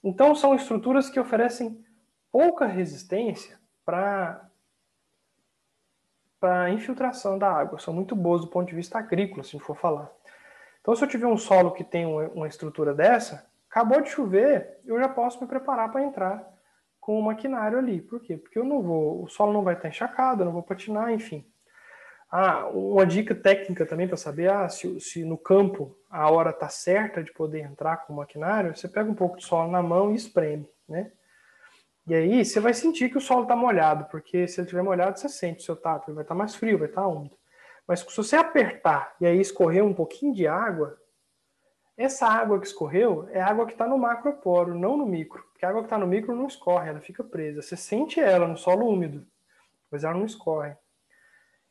Então 0.03 0.33
são 0.33 0.55
estruturas 0.55 1.09
que 1.09 1.19
oferecem 1.19 1.83
pouca 2.31 2.65
resistência 2.65 3.59
para 3.83 4.46
para 6.47 6.69
infiltração 6.69 7.38
da 7.38 7.51
água. 7.51 7.77
São 7.77 7.93
muito 7.93 8.15
boas 8.15 8.39
do 8.39 8.47
ponto 8.47 8.69
de 8.69 8.75
vista 8.75 8.97
agrícola, 8.97 9.43
se 9.43 9.49
a 9.49 9.51
gente 9.51 9.65
for 9.65 9.75
falar. 9.75 10.10
Então, 10.79 10.95
se 10.95 11.03
eu 11.03 11.07
tiver 11.10 11.27
um 11.27 11.38
solo 11.38 11.71
que 11.71 11.83
tem 11.83 12.05
uma 12.05 12.47
estrutura 12.47 12.93
dessa, 12.93 13.45
acabou 13.69 13.99
de 13.99 14.10
chover, 14.10 14.79
eu 14.86 14.97
já 14.97 15.10
posso 15.10 15.41
me 15.41 15.47
preparar 15.47 15.91
para 15.91 16.03
entrar 16.03 16.47
com 17.01 17.19
o 17.19 17.21
maquinário 17.21 17.77
ali. 17.77 17.99
Por 17.99 18.21
quê? 18.21 18.38
Porque 18.38 18.57
eu 18.57 18.63
não 18.63 18.81
vou, 18.81 19.23
o 19.23 19.27
solo 19.27 19.51
não 19.51 19.62
vai 19.62 19.75
estar 19.75 19.89
encharcado, 19.89 20.41
eu 20.41 20.45
não 20.45 20.53
vou 20.53 20.63
patinar, 20.63 21.12
enfim. 21.12 21.45
Ah, 22.31 22.67
uma 22.67 23.05
dica 23.05 23.36
técnica 23.36 23.86
também 23.86 24.07
para 24.07 24.15
saber 24.15 24.49
ah, 24.49 24.69
se, 24.69 24.97
se, 25.01 25.25
no 25.25 25.38
campo 25.38 25.97
a 26.10 26.31
hora 26.31 26.51
está 26.51 26.69
certa 26.69 27.21
de 27.21 27.33
poder 27.33 27.60
entrar 27.60 28.05
com 28.05 28.13
o 28.13 28.15
maquinário, 28.15 28.73
você 28.73 28.88
pega 28.88 29.12
um 29.12 29.15
pouco 29.15 29.38
de 29.38 29.43
solo 29.43 29.69
na 29.69 29.81
mão 29.81 30.13
e 30.13 30.15
espreme, 30.15 30.69
né? 30.88 31.12
E 32.07 32.15
aí 32.15 32.45
você 32.45 32.59
vai 32.61 32.73
sentir 32.73 33.09
que 33.09 33.17
o 33.17 33.21
solo 33.21 33.43
está 33.43 33.55
molhado, 33.55 34.05
porque 34.05 34.47
se 34.47 34.61
ele 34.61 34.65
estiver 34.65 34.81
molhado, 34.81 35.19
você 35.19 35.27
sente 35.27 35.59
o 35.59 35.63
seu 35.63 35.75
tato, 35.75 36.09
ele 36.09 36.15
vai 36.15 36.23
estar 36.23 36.33
tá 36.33 36.39
mais 36.39 36.55
frio, 36.55 36.77
vai 36.77 36.87
estar 36.87 37.01
tá 37.01 37.07
úmido. 37.07 37.37
Mas 37.85 37.99
se 37.99 38.15
você 38.15 38.37
apertar 38.37 39.15
e 39.19 39.25
aí 39.25 39.39
escorrer 39.39 39.83
um 39.83 39.93
pouquinho 39.93 40.33
de 40.33 40.47
água, 40.47 40.97
essa 41.97 42.27
água 42.27 42.59
que 42.59 42.67
escorreu 42.67 43.27
é 43.31 43.41
água 43.41 43.65
que 43.65 43.73
está 43.73 43.87
no 43.87 43.97
macroporo, 43.97 44.73
não 44.73 44.95
no 44.95 45.05
micro. 45.05 45.43
Porque 45.51 45.65
a 45.65 45.69
água 45.69 45.81
que 45.81 45.87
está 45.87 45.97
no 45.97 46.07
micro 46.07 46.35
não 46.35 46.47
escorre, 46.47 46.89
ela 46.89 47.01
fica 47.01 47.23
presa. 47.23 47.61
Você 47.61 47.75
sente 47.75 48.19
ela 48.19 48.47
no 48.47 48.55
solo 48.55 48.87
úmido, 48.87 49.25
mas 49.91 50.03
ela 50.03 50.13
não 50.13 50.25
escorre. 50.25 50.75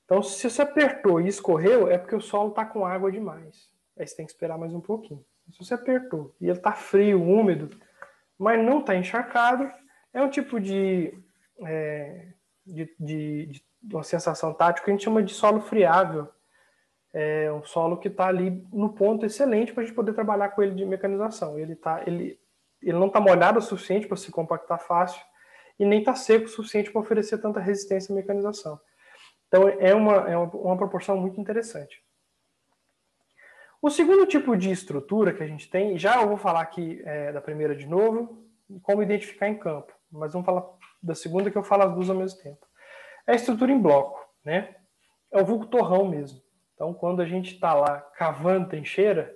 Então, 0.05 0.22
se 0.22 0.51
você 0.51 0.62
apertou 0.62 1.20
e 1.20 1.29
escorreu, 1.29 1.88
é 1.88 1.96
porque 1.96 2.14
o 2.14 2.20
solo 2.20 2.51
está 2.51 2.64
com 2.64 2.85
água 2.85 3.11
demais. 3.11 3.70
Aí 3.99 4.07
você 4.07 4.16
tem 4.16 4.27
que 4.27 4.33
esperar 4.33 4.59
mais 4.59 4.75
um 4.75 4.81
pouquinho. 4.81 5.25
Se 5.51 5.64
você 5.64 5.75
apertou 5.75 6.35
e 6.40 6.46
ele 6.46 6.59
está 6.59 6.72
frio, 6.72 7.22
úmido, 7.22 7.70
mas 8.38 8.62
não 8.62 8.81
está 8.81 8.94
encharcado, 8.96 9.70
é 10.17 10.23
um 10.23 10.31
tipo 10.31 10.59
de, 10.59 11.13
é, 11.63 12.29
de, 12.65 12.91
de, 12.99 13.47
de, 13.83 13.95
uma 13.95 14.03
sensação 14.03 14.55
tática 14.55 14.87
que 14.87 14.91
a 14.91 14.95
gente 14.95 15.05
chama 15.05 15.23
de 15.23 15.35
solo 15.35 15.61
friável. 15.61 16.27
É 17.13 17.53
um 17.53 17.63
solo 17.63 17.99
que 17.99 18.09
está 18.09 18.27
ali 18.27 18.67
no 18.73 18.95
ponto 18.95 19.27
excelente 19.27 19.75
para 19.75 19.83
a 19.83 19.87
gente 19.87 19.95
poder 19.95 20.15
trabalhar 20.15 20.49
com 20.51 20.63
ele 20.63 20.75
de 20.75 20.87
mecanização. 20.87 21.59
Ele, 21.59 21.77
tá, 21.77 22.03
ele, 22.07 22.41
ele 22.83 22.99
não 22.99 23.09
está 23.09 23.21
molhado 23.21 23.59
o 23.59 23.63
suficiente 23.63 24.07
para 24.07 24.17
se 24.17 24.31
compactar 24.31 24.81
fácil 24.81 25.21
e 25.79 25.85
nem 25.85 25.99
está 25.99 26.15
seco 26.15 26.47
o 26.47 26.49
suficiente 26.49 26.91
para 26.91 27.01
oferecer 27.03 27.37
tanta 27.37 27.61
resistência 27.61 28.11
à 28.11 28.17
mecanização. 28.17 28.81
Então 29.49 29.69
é 29.69 29.95
uma, 29.95 30.31
é 30.31 30.37
uma 30.37 30.79
proporção 30.79 31.19
muito 31.19 31.39
interessante. 31.39 32.03
O 33.83 33.91
segundo 33.91 34.25
tipo 34.25 34.57
de 34.57 34.71
estrutura 34.71 35.35
que 35.35 35.43
a 35.43 35.47
gente 35.47 35.69
tem, 35.69 35.99
já 35.99 36.23
eu 36.23 36.29
vou 36.29 36.39
falar 36.39 36.63
aqui 36.63 37.03
é, 37.05 37.33
da 37.33 37.41
primeira 37.41 37.77
de 37.77 37.87
novo, 37.87 38.43
como 38.83 39.03
identificar 39.03 39.49
em 39.49 39.59
campo 39.59 39.96
mas 40.17 40.33
vamos 40.33 40.47
falar 40.47 40.65
da 41.03 41.15
segunda 41.15 41.51
que 41.51 41.59
eu 41.59 41.63
falo 41.63 41.85
as 41.85 41.95
duas 41.95 42.11
ao 42.11 42.17
mesmo 42.17 42.41
tempo. 42.41 42.67
É 43.27 43.33
a 43.33 43.37
estrutura 43.37 43.73
em 43.73 43.81
bloco, 43.81 44.19
né? 44.45 44.75
É 45.33 45.41
o 45.41 45.45
vulgo 45.45 45.67
torrão 45.67 46.09
mesmo. 46.09 46.41
Então, 46.75 46.93
quando 46.93 47.23
a 47.23 47.27
gente 47.27 47.55
está 47.55 47.75
lá 47.75 48.01
cavando 48.17 48.69
trincheira, 48.69 49.35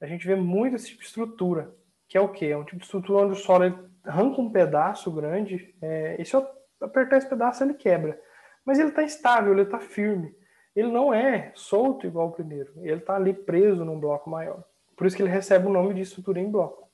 a 0.00 0.06
gente 0.06 0.26
vê 0.26 0.34
muito 0.34 0.76
esse 0.76 0.88
tipo 0.88 1.00
de 1.00 1.06
estrutura, 1.06 1.74
que 2.08 2.16
é 2.16 2.20
o 2.20 2.28
quê? 2.28 2.46
É 2.46 2.56
um 2.56 2.64
tipo 2.64 2.78
de 2.78 2.84
estrutura 2.84 3.26
onde 3.26 3.32
o 3.32 3.42
solo 3.42 3.64
arranca 4.04 4.40
um 4.40 4.50
pedaço 4.50 5.10
grande, 5.10 5.74
é, 5.82 6.20
e 6.20 6.24
se 6.24 6.34
eu 6.34 6.46
apertar 6.80 7.16
esse 7.16 7.28
pedaço 7.28 7.62
ele 7.62 7.74
quebra. 7.74 8.20
Mas 8.64 8.78
ele 8.78 8.90
está 8.90 9.02
estável, 9.02 9.52
ele 9.52 9.62
está 9.62 9.78
firme. 9.78 10.34
Ele 10.74 10.92
não 10.92 11.12
é 11.12 11.52
solto 11.54 12.06
igual 12.06 12.28
o 12.28 12.32
primeiro, 12.32 12.72
ele 12.76 13.00
está 13.00 13.16
ali 13.16 13.32
preso 13.32 13.84
num 13.84 13.98
bloco 13.98 14.30
maior. 14.30 14.62
Por 14.96 15.06
isso 15.06 15.16
que 15.16 15.22
ele 15.22 15.30
recebe 15.30 15.66
o 15.66 15.72
nome 15.72 15.94
de 15.94 16.02
estrutura 16.02 16.40
em 16.40 16.50
bloco. 16.50 16.88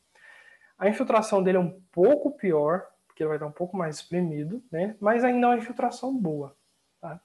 A 0.78 0.88
infiltração 0.88 1.42
dele 1.42 1.58
é 1.58 1.60
um 1.60 1.80
pouco 1.92 2.36
pior, 2.36 2.86
porque 3.14 3.22
ele 3.22 3.28
vai 3.28 3.36
estar 3.36 3.46
um 3.46 3.52
pouco 3.52 3.76
mais 3.76 3.96
espremido, 3.96 4.60
né? 4.72 4.96
mas 5.00 5.22
ainda 5.22 5.46
é 5.46 5.50
uma 5.50 5.56
infiltração 5.56 6.12
boa. 6.16 6.56
Tá? 7.00 7.20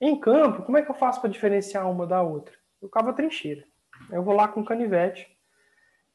Em 0.00 0.18
campo, 0.18 0.62
como 0.62 0.78
é 0.78 0.82
que 0.82 0.90
eu 0.90 0.94
faço 0.94 1.20
para 1.20 1.28
diferenciar 1.28 1.88
uma 1.90 2.06
da 2.06 2.22
outra? 2.22 2.56
Eu 2.80 2.88
cavo 2.88 3.10
a 3.10 3.12
trincheira. 3.12 3.62
Eu 4.10 4.22
vou 4.22 4.34
lá 4.34 4.48
com 4.48 4.64
canivete 4.64 5.28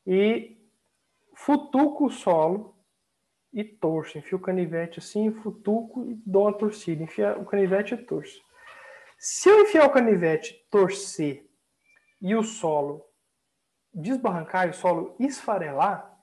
e 0.05 0.57
futuco 1.35 2.07
o 2.07 2.09
solo 2.09 2.75
e 3.53 3.63
torço. 3.63 4.17
Enfio 4.17 4.39
o 4.39 4.41
canivete 4.41 4.97
assim, 4.97 5.31
futuco 5.31 6.03
e 6.09 6.15
dou 6.25 6.45
uma 6.45 6.57
torcida. 6.57 7.03
Enfia 7.03 7.37
o 7.37 7.45
canivete 7.45 7.93
e 7.93 7.97
torço. 7.97 8.41
Se 9.19 9.47
eu 9.47 9.61
enfiar 9.61 9.85
o 9.85 9.91
canivete, 9.91 10.65
torcer 10.71 11.47
e 12.19 12.35
o 12.35 12.41
solo 12.41 13.05
desbarrancar 13.93 14.67
e 14.67 14.71
o 14.71 14.73
solo 14.73 15.15
esfarelar, 15.19 16.16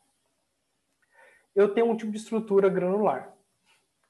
eu 1.55 1.73
tenho 1.73 1.91
um 1.91 1.97
tipo 1.97 2.13
de 2.13 2.19
estrutura 2.19 2.69
granular. 2.69 3.33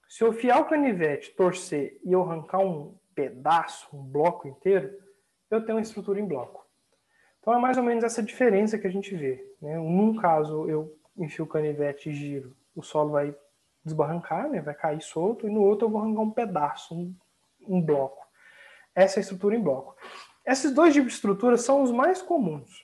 Se 0.08 0.22
eu 0.22 0.32
fiar 0.32 0.60
o 0.60 0.66
canivete, 0.66 1.34
torcer 1.34 2.00
e 2.04 2.12
eu 2.12 2.22
arrancar 2.22 2.60
um 2.60 2.94
pedaço, 3.14 3.88
um 3.92 4.02
bloco 4.02 4.48
inteiro, 4.48 4.96
eu 5.50 5.64
tenho 5.64 5.78
uma 5.78 5.82
estrutura 5.82 6.20
em 6.20 6.26
bloco. 6.26 6.66
Então 7.40 7.54
é 7.54 7.58
mais 7.58 7.76
ou 7.76 7.82
menos 7.82 8.04
essa 8.04 8.22
diferença 8.22 8.78
que 8.78 8.86
a 8.86 8.90
gente 8.90 9.14
vê. 9.14 9.46
Né? 9.60 9.76
Num 9.76 10.16
caso, 10.16 10.68
eu 10.68 10.96
enfio 11.16 11.46
canivete 11.46 12.10
e 12.10 12.14
giro, 12.14 12.56
o 12.74 12.82
solo 12.82 13.10
vai 13.10 13.34
desbarrancar, 13.84 14.48
né? 14.48 14.60
vai 14.60 14.74
cair 14.74 15.02
solto, 15.02 15.46
e 15.46 15.50
no 15.50 15.62
outro 15.62 15.86
eu 15.86 15.90
vou 15.90 16.00
arrancar 16.00 16.22
um 16.22 16.30
pedaço, 16.30 16.94
um, 16.94 17.14
um 17.68 17.82
bloco. 17.82 18.26
Essa 18.94 19.18
é 19.18 19.20
a 19.20 19.22
estrutura 19.22 19.54
em 19.54 19.60
bloco. 19.60 19.96
Esses 20.46 20.72
dois 20.72 20.92
tipos 20.92 21.10
de 21.10 21.16
estrutura 21.16 21.56
são 21.56 21.82
os 21.82 21.90
mais 21.90 22.22
comuns, 22.22 22.83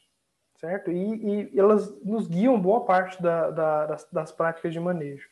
certo? 0.60 0.90
E, 0.92 1.50
e 1.54 1.58
elas 1.58 1.90
nos 2.04 2.28
guiam 2.28 2.60
boa 2.60 2.84
parte 2.84 3.20
da, 3.22 3.50
da, 3.50 3.86
das, 3.86 4.08
das, 4.12 4.30
práticas 4.30 4.72
de 4.72 4.78
manejo. 4.78 5.26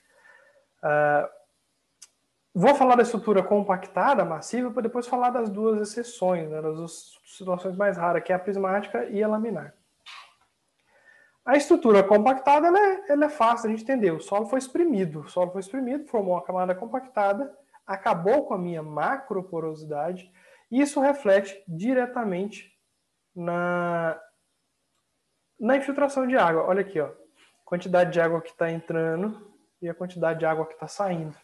Uh, 0.83 1.29
vou 2.55 2.75
falar 2.75 2.97
da 2.97 3.03
estrutura 3.03 3.43
compactada, 3.43 4.25
massiva, 4.25 4.71
para 4.71 4.83
depois 4.83 5.07
falar 5.07 5.31
das 5.31 5.51
duas 5.51 5.81
exceções, 5.81 6.49
né, 6.49 6.63
das 6.63 6.77
duas 6.77 7.19
situações 7.27 7.77
mais 7.77 7.97
raras, 7.97 8.23
que 8.23 8.33
é 8.33 8.35
a 8.35 8.39
prismática 8.39 9.05
e 9.05 9.23
a 9.23 9.29
laminar. 9.29 9.75
A 11.45 11.57
estrutura 11.57 12.03
compactada 12.03 12.67
ela 12.67 12.79
é, 12.79 13.05
ela 13.09 13.25
é 13.27 13.29
fácil 13.29 13.71
gente 13.71 13.83
entender. 13.83 14.11
O 14.11 14.21
solo 14.21 14.47
foi 14.47 14.59
exprimido, 14.59 15.21
o 15.21 15.29
solo 15.29 15.51
foi 15.51 15.61
exprimido, 15.61 16.07
formou 16.07 16.35
uma 16.35 16.43
camada 16.43 16.75
compactada, 16.75 17.55
acabou 17.87 18.45
com 18.45 18.55
a 18.55 18.59
minha 18.59 18.83
macroporosidade, 18.83 20.31
e 20.71 20.81
isso 20.81 21.01
reflete 21.01 21.63
diretamente 21.67 22.71
na, 23.35 24.21
na 25.59 25.77
infiltração 25.77 26.27
de 26.27 26.37
água. 26.37 26.65
Olha 26.65 26.81
aqui, 26.81 27.01
ó, 27.01 27.11
quantidade 27.65 28.13
de 28.13 28.21
água 28.21 28.41
que 28.41 28.51
está 28.51 28.71
entrando 28.71 29.53
e 29.81 29.89
a 29.89 29.95
quantidade 29.95 30.39
de 30.39 30.47
água 30.47 30.67
que 30.67 30.75
está 30.75 30.89
saindo. 30.89 31.35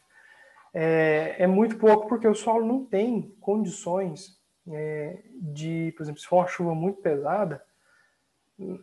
É, 0.73 1.37
é, 1.39 1.47
muito 1.47 1.77
pouco 1.77 2.09
porque 2.09 2.27
o 2.27 2.35
solo 2.35 2.67
não 2.67 2.85
tem 2.85 3.37
condições 3.41 4.41
é, 4.69 5.23
de, 5.41 5.93
por 5.97 6.03
exemplo, 6.03 6.21
se 6.21 6.27
for 6.27 6.39
uma 6.39 6.47
chuva 6.47 6.75
muito 6.75 7.01
pesada, 7.01 7.63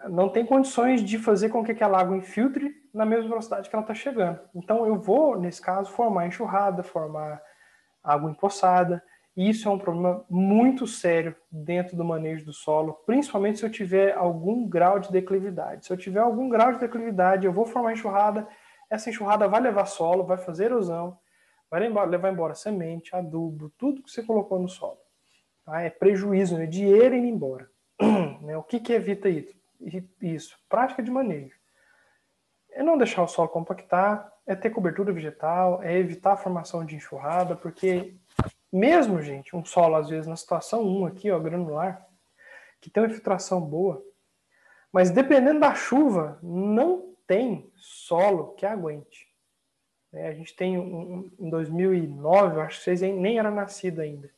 não 0.10 0.30
tem 0.30 0.46
condições 0.46 1.02
de 1.02 1.18
fazer 1.18 1.50
com 1.50 1.64
que 1.64 1.72
aquela 1.72 2.00
água 2.00 2.16
infiltre 2.16 2.76
na 2.94 3.06
mesma 3.06 3.30
velocidade 3.30 3.70
que 3.70 3.76
ela 3.76 3.84
está 3.84 3.94
chegando. 3.94 4.40
Então 4.54 4.86
eu 4.86 5.00
vou, 5.00 5.40
nesse 5.40 5.62
caso, 5.62 5.92
formar 5.92 6.28
enxurrada, 6.28 6.84
formar 6.84 7.42
água 8.04 8.30
empoçada. 8.30 9.02
E 9.36 9.50
isso 9.50 9.68
é 9.68 9.72
um 9.72 9.80
problema 9.80 10.26
muito 10.30 10.86
sério 10.86 11.36
dentro 11.50 11.96
do 11.96 12.04
manejo 12.04 12.44
do 12.44 12.52
solo, 12.52 12.94
principalmente 13.06 13.60
se 13.60 13.66
eu 13.66 13.72
tiver 13.72 14.14
algum 14.14 14.68
grau 14.68 15.00
de 15.00 15.12
declividade. 15.12 15.86
Se 15.86 15.94
eu 15.94 15.98
tiver 15.98 16.20
algum 16.20 16.50
grau 16.50 16.74
de 16.74 16.80
declividade, 16.80 17.46
eu 17.46 17.54
vou 17.54 17.66
formar 17.66 17.94
enxurrada, 17.94 18.48
essa 18.90 19.10
enxurrada 19.10 19.48
vai 19.48 19.62
levar 19.62 19.86
solo, 19.86 20.26
vai 20.26 20.38
fazer 20.38 20.66
erosão, 20.66 21.18
vai 21.70 21.80
levar 21.80 22.32
embora 22.32 22.54
semente, 22.54 23.16
adubo, 23.16 23.72
tudo 23.78 24.04
que 24.04 24.12
você 24.12 24.22
colocou 24.22 24.60
no 24.60 24.68
solo. 24.68 25.00
Tá? 25.66 25.82
É 25.82 25.90
prejuízo, 25.90 26.58
né? 26.58 26.66
dinheiro 26.66 27.16
indo 27.16 27.28
embora. 27.28 27.70
Né? 28.42 28.58
O 28.58 28.64
que, 28.64 28.80
que 28.80 28.92
evita 28.92 29.30
isso, 30.20 30.58
prática 30.68 31.04
de 31.04 31.12
manejo. 31.12 31.56
É 32.72 32.82
não 32.82 32.98
deixar 32.98 33.22
o 33.22 33.28
solo 33.28 33.48
compactar, 33.50 34.32
é 34.48 34.56
ter 34.56 34.72
cobertura 34.72 35.14
vegetal, 35.14 35.82
é 35.84 35.96
evitar 35.96 36.34
a 36.34 36.38
formação 36.38 36.84
de 36.84 36.96
enxurrada, 36.96 37.56
porque 37.56 38.16
mesmo, 38.72 39.22
gente, 39.22 39.56
um 39.56 39.66
solo, 39.66 39.96
às 39.96 40.10
vezes, 40.10 40.28
na 40.28 40.36
situação 40.36 40.84
1 40.84 41.06
aqui, 41.06 41.32
ó, 41.32 41.40
granular, 41.40 42.08
que 42.80 42.90
tem 42.90 43.04
uma 43.04 43.10
infiltração 43.10 43.62
boa, 43.62 44.04
mas 44.92 45.10
dependendo 45.10 45.60
da 45.60 45.74
chuva, 45.74 46.40
não 46.42 47.16
tem 47.28 47.72
solo 47.76 48.54
que 48.54 48.66
aguente. 48.66 49.30
É, 50.14 50.28
a 50.28 50.34
gente 50.34 50.54
tem 50.56 50.78
um, 50.78 50.84
um, 50.84 51.32
em 51.40 51.50
2009, 51.50 52.62
acho 52.62 52.80
que 52.80 52.84
vocês 52.84 53.02
nem 53.02 53.40
eram 53.40 53.52
nascidos 53.52 54.00
ainda. 54.00 54.30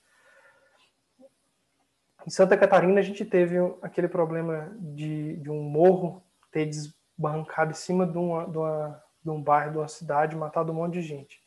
Em 2.25 2.29
Santa 2.29 2.55
Catarina, 2.55 2.99
a 2.99 3.03
gente 3.03 3.25
teve 3.25 3.57
aquele 3.81 4.07
problema 4.07 4.71
de, 4.79 5.37
de 5.37 5.49
um 5.49 5.61
morro 5.61 6.23
ter 6.51 6.67
desbancado 6.67 7.71
em 7.71 7.75
cima 7.75 8.05
de, 8.05 8.17
uma, 8.17 8.47
de, 8.47 8.57
uma, 8.57 9.03
de 9.23 9.29
um 9.29 9.41
bairro, 9.41 9.71
de 9.71 9.77
uma 9.79 9.87
cidade, 9.87 10.35
matado 10.35 10.71
um 10.71 10.75
monte 10.75 10.93
de 10.93 11.01
gente. 11.01 11.42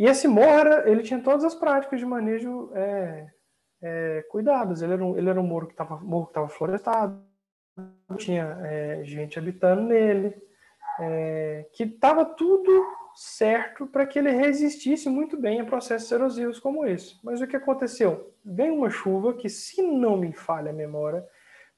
E 0.00 0.06
esse 0.06 0.26
morro, 0.26 0.48
era, 0.48 0.90
ele 0.90 1.02
tinha 1.02 1.20
todas 1.20 1.44
as 1.44 1.54
práticas 1.54 2.00
de 2.00 2.06
manejo 2.06 2.70
é, 2.72 3.30
é, 3.82 4.24
cuidados. 4.30 4.80
Ele 4.80 4.94
era 4.94 5.04
um, 5.04 5.18
ele 5.18 5.28
era 5.28 5.38
um 5.38 5.46
morro 5.46 5.66
que 5.66 5.74
estava 5.74 6.48
florestado, 6.48 7.22
tinha 8.16 8.58
é, 8.64 9.04
gente 9.04 9.38
habitando 9.38 9.82
nele, 9.82 10.34
é, 11.00 11.66
que 11.74 11.82
estava 11.82 12.24
tudo 12.24 12.82
certo 13.14 13.86
para 13.86 14.06
que 14.06 14.18
ele 14.18 14.30
resistisse 14.30 15.10
muito 15.10 15.38
bem 15.38 15.60
a 15.60 15.66
processos 15.66 16.10
erosivos 16.10 16.58
como 16.58 16.86
esse. 16.86 17.20
Mas 17.22 17.42
o 17.42 17.46
que 17.46 17.56
aconteceu? 17.56 18.32
Vem 18.42 18.70
uma 18.70 18.88
chuva 18.88 19.34
que, 19.34 19.50
se 19.50 19.82
não 19.82 20.16
me 20.16 20.32
falha 20.32 20.70
a 20.70 20.74
memória, 20.74 21.22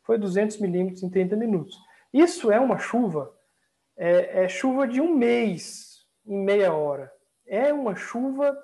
foi 0.05 0.17
200 0.17 0.61
milímetros 0.61 1.03
em 1.03 1.11
30 1.11 1.35
minutos. 1.35 1.77
Isso 2.13 2.53
é 2.53 2.61
uma 2.61 2.79
chuva, 2.79 3.35
é, 3.97 4.45
é 4.45 4.49
chuva 4.49 4.87
de 4.87 5.01
um 5.01 5.13
mês 5.13 6.07
em 6.25 6.39
meia 6.39 6.73
hora. 6.73 7.11
É 7.47 7.73
uma 7.73 7.95
chuva 7.95 8.57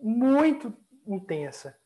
muito 0.00 0.72
intensa. 1.06 1.76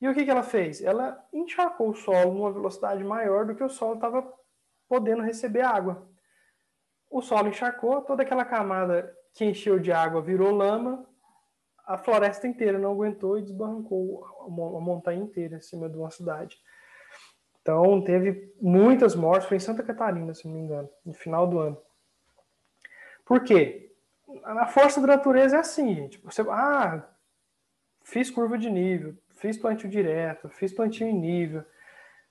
E 0.00 0.08
o 0.08 0.14
que, 0.14 0.24
que 0.24 0.30
ela 0.30 0.42
fez? 0.42 0.82
Ela 0.82 1.22
encharcou 1.32 1.90
o 1.90 1.94
solo 1.94 2.32
numa 2.32 2.52
velocidade 2.52 3.04
maior 3.04 3.44
do 3.44 3.54
que 3.54 3.62
o 3.62 3.68
solo 3.68 3.94
estava 3.94 4.32
podendo 4.88 5.22
receber 5.22 5.60
água. 5.60 6.08
O 7.10 7.20
solo 7.20 7.48
encharcou, 7.48 8.00
toda 8.02 8.22
aquela 8.22 8.44
camada 8.44 9.14
que 9.34 9.44
encheu 9.44 9.78
de 9.78 9.92
água 9.92 10.22
virou 10.22 10.50
lama, 10.50 11.06
a 11.86 11.98
floresta 11.98 12.46
inteira 12.46 12.78
não 12.78 12.92
aguentou 12.92 13.36
e 13.36 13.42
desbarrancou 13.42 14.24
a 14.46 14.48
montanha 14.48 15.22
inteira 15.22 15.56
em 15.56 15.60
cima 15.60 15.88
de 15.88 15.96
uma 15.96 16.10
cidade. 16.10 16.56
Então, 17.60 18.02
teve 18.02 18.54
muitas 18.60 19.14
mortes, 19.14 19.48
foi 19.48 19.56
em 19.56 19.60
Santa 19.60 19.82
Catarina, 19.82 20.32
se 20.32 20.46
não 20.46 20.54
me 20.54 20.60
engano, 20.60 20.88
no 21.04 21.12
final 21.12 21.46
do 21.46 21.58
ano. 21.58 21.82
Por 23.24 23.42
quê? 23.42 23.89
A 24.44 24.66
força 24.66 25.00
da 25.00 25.06
natureza 25.06 25.56
é 25.56 25.60
assim, 25.60 25.94
gente. 25.94 26.18
Você, 26.18 26.42
ah, 26.42 27.04
fiz 28.02 28.30
curva 28.30 28.56
de 28.56 28.70
nível, 28.70 29.16
fiz 29.36 29.56
plantio 29.56 29.88
direto, 29.88 30.48
fiz 30.48 30.72
plantio 30.72 31.06
em 31.06 31.18
nível, 31.18 31.64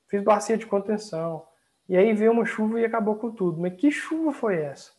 fiz 0.07 0.23
bacia 0.23 0.57
de 0.57 0.65
contenção. 0.65 1.45
E 1.88 1.97
aí 1.97 2.13
veio 2.13 2.31
uma 2.31 2.45
chuva 2.45 2.79
e 2.79 2.85
acabou 2.85 3.15
com 3.15 3.31
tudo. 3.31 3.59
Mas 3.59 3.73
que 3.75 3.91
chuva 3.91 4.31
foi 4.31 4.62
essa? 4.62 4.91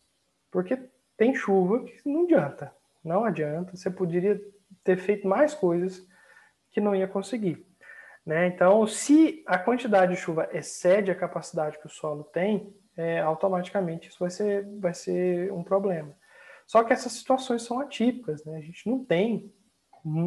Porque 0.51 0.79
tem 1.17 1.35
chuva 1.35 1.85
que 1.85 2.01
não 2.05 2.25
adianta. 2.25 2.75
Não 3.05 3.25
adianta. 3.25 3.77
Você 3.77 3.91
poderia 3.91 4.41
ter 4.83 4.97
feito 4.97 5.27
mais 5.27 5.55
coisas 5.55 6.07
que 6.71 6.81
não 6.81 6.95
ia 6.95 7.07
conseguir. 7.07 7.67
Né? 8.25 8.47
Então, 8.49 8.87
se 8.87 9.43
a 9.47 9.59
quantidade 9.59 10.15
de 10.15 10.21
chuva 10.21 10.49
excede 10.53 11.11
a 11.11 11.15
capacidade 11.15 11.79
que 11.79 11.87
o 11.87 11.91
solo 11.91 12.25
tem, 12.25 12.75
é, 12.97 13.21
automaticamente 13.21 14.09
isso 14.09 14.19
vai 14.19 14.31
ser, 14.31 14.67
vai 14.79 14.93
ser 14.93 15.53
um 15.53 15.63
problema. 15.63 16.15
Só 16.71 16.85
que 16.85 16.93
essas 16.93 17.11
situações 17.11 17.65
são 17.65 17.81
atípicas. 17.81 18.45
Né? 18.45 18.57
A 18.57 18.61
gente 18.61 18.89
não 18.89 19.05
tem, 19.05 19.53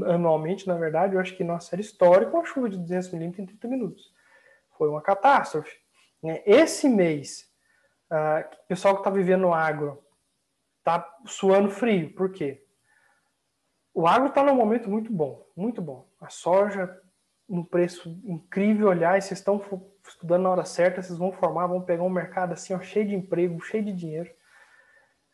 anualmente, 0.06 0.68
na 0.68 0.76
verdade, 0.76 1.16
eu 1.16 1.22
acho 1.22 1.38
que 1.38 1.42
nossa 1.42 1.70
série 1.70 1.82
histórica, 1.82 2.34
uma 2.34 2.44
chuva 2.44 2.70
de 2.70 2.78
200 2.78 3.14
milímetros 3.14 3.44
em 3.44 3.46
30 3.46 3.68
minutos. 3.70 4.14
Foi 4.78 4.90
uma 4.90 5.02
catástrofe. 5.02 5.74
Né? 6.22 6.44
Esse 6.46 6.90
mês, 6.90 7.50
uh, 8.12 8.56
o 8.62 8.68
pessoal 8.68 8.94
que 8.94 9.00
está 9.00 9.10
vivendo 9.10 9.44
no 9.44 9.54
agro 9.54 10.04
tá 10.84 11.18
suando 11.26 11.70
frio. 11.70 12.14
Por 12.14 12.34
quê? 12.34 12.62
O 13.94 14.06
agro 14.06 14.28
está 14.28 14.44
num 14.44 14.54
momento 14.54 14.90
muito 14.90 15.14
bom, 15.14 15.48
muito 15.56 15.82
bom. 15.82 16.10
A 16.20 16.28
soja 16.28 17.02
num 17.48 17.64
preço 17.64 18.20
incrível, 18.26 18.92
aliás, 18.92 19.24
vocês 19.24 19.40
estão 19.40 19.62
estudando 20.06 20.44
na 20.44 20.50
hora 20.50 20.66
certa, 20.66 21.02
vocês 21.02 21.18
vão 21.18 21.32
formar, 21.32 21.68
vão 21.68 21.82
pegar 21.82 22.04
um 22.04 22.10
mercado 22.10 22.52
assim, 22.52 22.74
ó, 22.74 22.82
cheio 22.82 23.08
de 23.08 23.16
emprego, 23.16 23.62
cheio 23.62 23.86
de 23.86 23.94
dinheiro. 23.94 24.30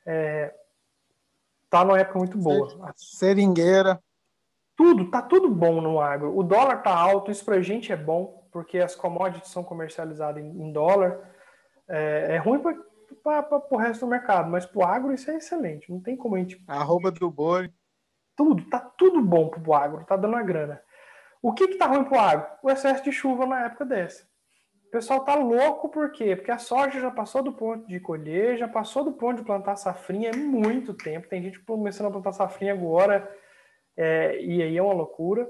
É, 0.06 0.54
tá 1.70 1.84
numa 1.84 2.00
época 2.00 2.20
muito 2.20 2.38
boa. 2.38 2.94
Seringueira. 2.96 4.02
Tudo, 4.76 5.12
tá 5.12 5.22
tudo 5.22 5.50
bom 5.50 5.82
no 5.82 6.00
agro. 6.00 6.38
O 6.38 6.42
dólar 6.42 6.82
tá 6.82 6.96
alto, 6.96 7.30
isso 7.30 7.44
pra 7.44 7.62
gente 7.62 7.92
é 7.92 7.98
bom, 7.98 8.48
porque 8.52 8.80
as 8.80 8.96
commodities 8.96 9.52
são 9.52 9.64
comercializadas 9.64 10.42
em, 10.42 10.72
dólar. 10.72 11.20
É, 11.88 12.36
é 12.36 12.38
ruim 12.38 12.60
para 12.60 13.68
o 13.70 13.78
resto 13.78 14.06
do 14.06 14.10
mercado, 14.10 14.50
mas 14.50 14.66
para 14.66 14.80
o 14.80 14.86
agro 14.86 15.14
isso 15.14 15.30
é 15.30 15.36
excelente. 15.36 15.92
Não 15.92 16.00
tem 16.00 16.16
como 16.16 16.36
a 16.36 16.40
gente. 16.40 16.64
Arroba 16.66 17.12
do 17.12 17.30
boi. 17.30 17.70
Tudo, 18.38 18.64
tá 18.70 18.80
tudo 18.80 19.22
bom 19.22 19.50
para 19.50 19.70
o 19.70 19.74
agro, 19.74 20.06
tá 20.06 20.16
dando 20.16 20.38
a 20.38 20.44
grana. 20.44 20.82
O 21.42 21.54
que 21.54 21.68
que 21.68 21.78
tá 21.78 21.88
ruim 21.88 22.06
para 22.06 22.18
o 22.18 22.22
agro? 22.22 22.48
O 22.64 22.70
excesso 22.70 23.04
de 23.04 23.12
chuva 23.12 23.46
na 23.46 23.66
época 23.66 23.84
dessa. 23.84 24.29
O 24.90 24.92
pessoal 24.92 25.24
tá 25.24 25.36
louco 25.36 25.88
por 25.88 26.12
quê? 26.12 26.36
Porque 26.36 26.50
a 26.50 26.58
soja 26.58 27.00
já 27.00 27.12
passou 27.12 27.44
do 27.44 27.54
ponto 27.54 27.88
de 27.88 28.00
colher, 28.00 28.58
já 28.58 28.68
passou 28.68 29.04
do 29.04 29.12
ponto 29.12 29.38
de 29.38 29.46
plantar 29.46 29.76
safrinha 29.76 30.32
há 30.34 30.36
muito 30.36 30.96
tempo. 30.96 31.30
Tem 31.30 31.44
gente 31.44 31.60
começando 31.60 32.08
a 32.08 32.12
plantar 32.12 32.32
safrinha 32.32 32.74
agora, 32.74 33.32
é, 33.96 34.42
e 34.42 34.64
aí 34.64 34.76
é 34.76 34.82
uma 34.82 34.96
loucura. 34.96 35.48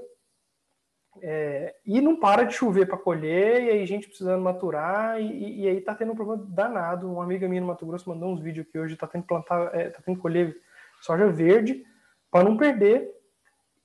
É, 1.22 1.74
e 1.86 2.02
não 2.02 2.20
para 2.20 2.44
de 2.44 2.52
chover 2.52 2.86
para 2.86 2.98
colher, 2.98 3.62
e 3.62 3.70
aí 3.70 3.86
gente 3.86 4.08
precisando 4.08 4.42
maturar, 4.42 5.18
e, 5.18 5.62
e, 5.62 5.68
aí 5.68 5.80
tá 5.80 5.94
tendo 5.94 6.12
um 6.12 6.14
problema 6.16 6.46
danado. 6.46 7.10
Uma 7.10 7.24
amiga 7.24 7.48
minha 7.48 7.62
no 7.62 7.66
Mato 7.66 7.86
Grosso 7.86 8.10
mandou 8.10 8.30
uns 8.30 8.42
vídeos 8.42 8.66
que 8.70 8.78
hoje 8.78 8.94
tá 8.94 9.06
tendo 9.06 9.24
plantar, 9.24 9.74
é, 9.74 9.88
tá 9.88 10.02
tendo 10.04 10.20
colher 10.20 10.54
soja 11.00 11.26
verde 11.28 11.82
para 12.30 12.44
não 12.44 12.58
perder. 12.58 13.10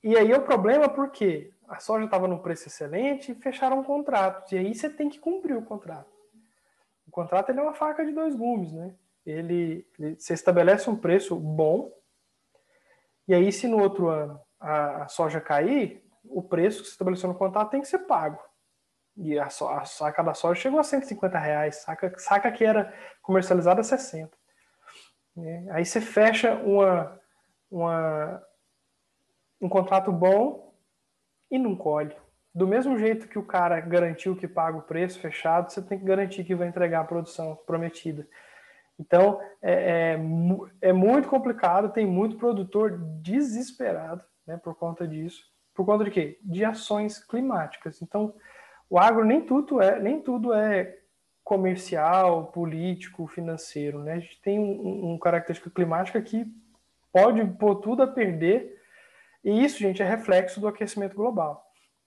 E 0.04 0.18
aí 0.18 0.30
é 0.30 0.36
o 0.36 0.42
problema 0.42 0.86
porque 0.86 1.50
a 1.68 1.78
soja 1.78 2.04
estava 2.04 2.28
num 2.28 2.38
preço 2.38 2.68
excelente 2.68 3.32
e 3.32 3.34
fecharam 3.34 3.82
contratos. 3.82 4.52
E 4.52 4.58
aí 4.58 4.74
você 4.74 4.88
tem 4.88 5.08
que 5.08 5.18
cumprir 5.18 5.56
o 5.56 5.64
contrato. 5.64 6.10
O 7.06 7.10
contrato 7.10 7.50
ele 7.50 7.60
é 7.60 7.62
uma 7.62 7.74
faca 7.74 8.04
de 8.04 8.12
dois 8.12 8.34
gumes, 8.34 8.72
né? 8.72 8.94
ele, 9.26 9.86
ele 9.98 10.16
você 10.18 10.34
estabelece 10.34 10.88
um 10.88 10.96
preço 10.96 11.34
bom, 11.36 11.92
e 13.26 13.34
aí 13.34 13.50
se 13.50 13.66
no 13.66 13.80
outro 13.80 14.08
ano 14.08 14.40
a, 14.60 15.02
a 15.02 15.08
soja 15.08 15.40
cair, 15.40 16.04
o 16.24 16.42
preço 16.42 16.78
que 16.78 16.86
você 16.86 16.92
estabeleceu 16.92 17.28
no 17.28 17.34
contrato 17.34 17.70
tem 17.70 17.80
que 17.80 17.88
ser 17.88 18.00
pago. 18.00 18.40
E 19.16 19.38
a, 19.38 19.46
a 19.46 19.84
saca 19.84 20.22
da 20.22 20.34
soja 20.34 20.60
chegou 20.60 20.78
a 20.78 20.84
150 20.84 21.38
reais, 21.38 21.76
saca, 21.76 22.12
saca 22.18 22.52
que 22.52 22.64
era 22.64 22.92
comercializada 23.22 23.80
a 23.80 23.84
60. 23.84 24.30
Né? 25.34 25.66
Aí 25.70 25.84
você 25.84 26.00
fecha 26.00 26.54
uma, 26.54 27.20
uma, 27.70 28.42
um 29.60 29.68
contrato 29.68 30.12
bom 30.12 30.65
e 31.50 31.58
não 31.58 31.76
colhe. 31.76 32.14
Do 32.54 32.66
mesmo 32.66 32.98
jeito 32.98 33.28
que 33.28 33.38
o 33.38 33.44
cara 33.44 33.78
garantiu 33.80 34.34
que 34.34 34.48
paga 34.48 34.78
o 34.78 34.82
preço 34.82 35.20
fechado, 35.20 35.70
você 35.70 35.82
tem 35.82 35.98
que 35.98 36.04
garantir 36.04 36.44
que 36.44 36.54
vai 36.54 36.68
entregar 36.68 37.00
a 37.00 37.04
produção 37.04 37.54
prometida. 37.66 38.26
Então, 38.98 39.40
é, 39.60 40.14
é, 40.82 40.88
é 40.88 40.92
muito 40.92 41.28
complicado, 41.28 41.92
tem 41.92 42.06
muito 42.06 42.38
produtor 42.38 42.98
desesperado 43.20 44.24
né, 44.46 44.56
por 44.56 44.74
conta 44.74 45.06
disso. 45.06 45.44
Por 45.74 45.84
conta 45.84 46.04
de 46.04 46.10
quê? 46.10 46.38
De 46.42 46.64
ações 46.64 47.22
climáticas. 47.22 48.00
Então, 48.00 48.34
o 48.88 48.98
agro 48.98 49.24
nem 49.24 49.42
tudo 49.42 49.82
é, 49.82 50.00
nem 50.00 50.22
tudo 50.22 50.54
é 50.54 50.96
comercial, 51.44 52.46
político, 52.46 53.26
financeiro. 53.26 54.02
Né? 54.02 54.14
A 54.14 54.18
gente 54.18 54.40
tem 54.40 54.58
um, 54.58 55.12
um 55.12 55.18
característica 55.18 55.70
climática 55.70 56.20
que 56.22 56.46
pode 57.12 57.44
pôr 57.58 57.76
tudo 57.76 58.02
a 58.02 58.06
perder, 58.06 58.75
e 59.46 59.64
isso, 59.64 59.78
gente, 59.78 60.02
é 60.02 60.04
reflexo 60.04 60.58
do 60.60 60.66
aquecimento 60.66 61.14
global. 61.14 61.64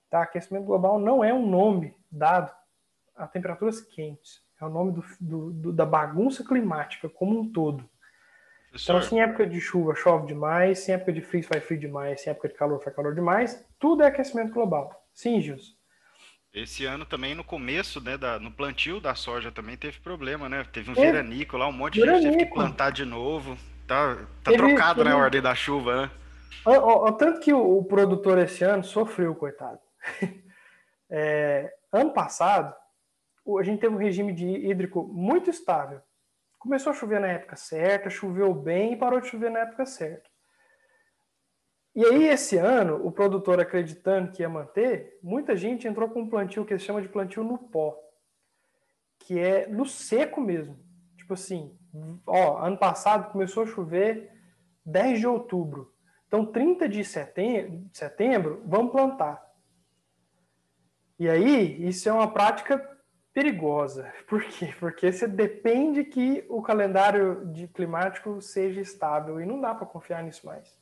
Tá? 0.10 0.24
Aquecimento 0.24 0.66
global 0.66 1.00
não 1.00 1.24
é 1.24 1.34
um 1.34 1.48
nome 1.48 1.96
dado 2.12 2.52
a 3.16 3.26
temperaturas 3.26 3.80
quentes, 3.80 4.42
é 4.62 4.66
o 4.66 4.70
nome 4.70 4.92
do, 4.92 5.04
do, 5.22 5.52
do, 5.52 5.74
da 5.74 5.86
bagunça 5.86 6.44
climática 6.44 7.08
como 7.08 7.40
um 7.40 7.50
todo. 7.50 7.90
Então, 8.74 9.02
se 9.02 9.16
em 9.16 9.22
época 9.22 9.48
de 9.48 9.62
chuva 9.62 9.96
chove 9.96 10.28
demais, 10.28 10.80
se 10.80 10.92
em 10.92 10.96
época 10.96 11.14
de 11.14 11.22
frio 11.22 11.42
faz 11.44 11.64
frio 11.64 11.80
demais, 11.80 12.20
se 12.20 12.28
em 12.28 12.32
época 12.32 12.50
de 12.50 12.56
calor 12.56 12.84
faz 12.84 12.94
calor 12.94 13.16
demais, 13.16 13.66
tudo 13.80 14.04
é 14.04 14.08
aquecimento 14.08 14.52
global. 14.52 15.08
Sim, 15.14 15.40
Gilson? 15.40 15.72
Esse 16.54 16.84
ano 16.84 17.06
também, 17.06 17.34
no 17.34 17.44
começo, 17.44 18.02
né, 18.02 18.18
da, 18.18 18.38
no 18.38 18.52
plantio 18.52 19.00
da 19.00 19.16
soja 19.16 19.50
também 19.50 19.78
teve 19.78 20.00
problema, 20.00 20.50
né? 20.50 20.66
Teve 20.74 20.90
um 20.90 20.94
é. 20.94 21.12
veranico 21.12 21.56
lá, 21.56 21.68
um 21.68 21.72
monte 21.72 22.02
de 22.02 22.06
gente 22.06 22.24
teve 22.24 22.38
que 22.38 22.54
plantar 22.54 22.92
de 22.92 23.06
novo. 23.06 23.58
Tá, 23.88 24.16
tá 24.44 24.52
teve, 24.52 24.58
trocado, 24.58 25.00
teve... 25.00 25.10
né, 25.10 25.16
a 25.16 25.18
ordem 25.18 25.42
da 25.42 25.56
chuva, 25.56 26.02
né? 26.02 26.12
O, 26.66 26.72
o, 26.72 27.12
tanto 27.14 27.40
que 27.40 27.54
o, 27.54 27.78
o, 27.78 27.84
produtor 27.86 28.38
esse 28.38 28.64
ano 28.64 28.84
sofreu, 28.84 29.36
coitado. 29.36 29.80
É, 31.12 31.74
ano 31.92 32.14
passado, 32.14 32.72
a 33.60 33.64
gente 33.64 33.80
teve 33.80 33.96
um 33.96 33.98
regime 33.98 34.32
de 34.32 34.46
hídrico 34.46 35.04
muito 35.08 35.50
estável. 35.50 36.00
Começou 36.60 36.92
a 36.92 36.94
chover 36.94 37.20
na 37.20 37.30
época 37.30 37.56
certa, 37.56 38.12
choveu 38.12 38.54
bem 38.54 38.94
e 38.94 38.96
parou 38.96 39.20
de 39.20 39.28
chover 39.28 39.50
na 39.50 39.62
época 39.62 39.88
certa. 39.88 40.30
E 41.96 42.06
aí, 42.06 42.28
esse 42.28 42.58
ano, 42.58 43.04
o 43.06 43.12
produtor 43.12 43.60
acreditando 43.60 44.32
que 44.32 44.44
ia 44.44 44.50
manter, 44.50 45.18
muita 45.24 45.56
gente 45.56 45.88
entrou 45.88 46.08
com 46.10 46.22
um 46.22 46.30
plantio 46.30 46.64
que 46.64 46.78
se 46.78 46.86
chama 46.86 47.02
de 47.02 47.10
plantio 47.10 47.44
no 47.44 47.58
pó, 47.58 47.98
que 49.20 49.40
é 49.40 49.68
no 49.68 49.86
seco 49.86 50.40
mesmo. 50.40 50.78
Tipo 51.18 51.34
assim, 51.34 51.78
ó, 52.26 52.60
ano 52.60 52.78
passado 52.78 53.32
começou 53.32 53.64
a 53.64 53.68
chover 53.68 54.32
10 54.86 55.20
de 55.20 55.28
outubro. 55.28 55.94
Então, 56.30 56.46
30 56.46 56.88
de 56.88 57.04
setembro, 57.04 57.90
setembro 57.92 58.62
vamos 58.64 58.92
plantar. 58.92 59.44
E 61.18 61.28
aí, 61.28 61.88
isso 61.88 62.08
é 62.08 62.14
uma 62.14 62.32
prática 62.32 62.78
perigosa. 63.34 64.14
Por 64.30 64.44
quê? 64.44 64.72
Porque 64.80 65.12
você 65.12 65.28
depende 65.28 66.04
que 66.04 66.46
o 66.48 66.62
calendário 66.62 67.48
de 67.48 67.68
climático 67.68 68.40
seja 68.44 68.80
estável 68.80 69.42
e 69.42 69.46
não 69.46 69.60
dá 69.60 69.74
para 69.74 69.88
confiar 69.88 70.22
nisso 70.22 70.46
mais. 70.46 70.78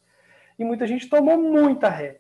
E 0.60 0.66
muita 0.66 0.86
gente 0.86 1.08
tomou 1.08 1.38
muita 1.38 1.88
ré. 1.88 2.20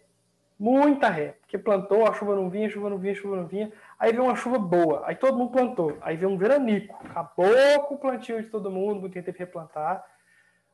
Muita 0.57 1.09
ré. 1.09 1.35
Porque 1.41 1.57
plantou, 1.57 2.07
a 2.07 2.13
chuva 2.13 2.33
não 2.33 2.49
vinha, 2.49 2.67
a 2.67 2.71
chuva 2.71 2.89
não 2.89 2.97
vinha, 2.97 3.11
a 3.11 3.15
chuva 3.17 3.35
não 3.35 3.45
vinha. 3.45 3.73
Aí 3.99 4.13
veio 4.13 4.23
uma 4.23 4.37
chuva 4.37 4.57
boa. 4.57 5.03
Aí 5.05 5.17
todo 5.17 5.37
mundo 5.37 5.51
plantou. 5.51 5.97
Aí 5.99 6.15
veio 6.15 6.31
um 6.31 6.37
veranico. 6.37 6.97
Acabou 7.03 7.81
com 7.87 7.95
o 7.95 7.99
plantio 7.99 8.41
de 8.41 8.47
todo 8.47 8.71
mundo, 8.71 9.01
muita 9.01 9.15
gente 9.15 9.25
teve 9.25 9.37
que 9.37 9.43
replantar. 9.43 10.01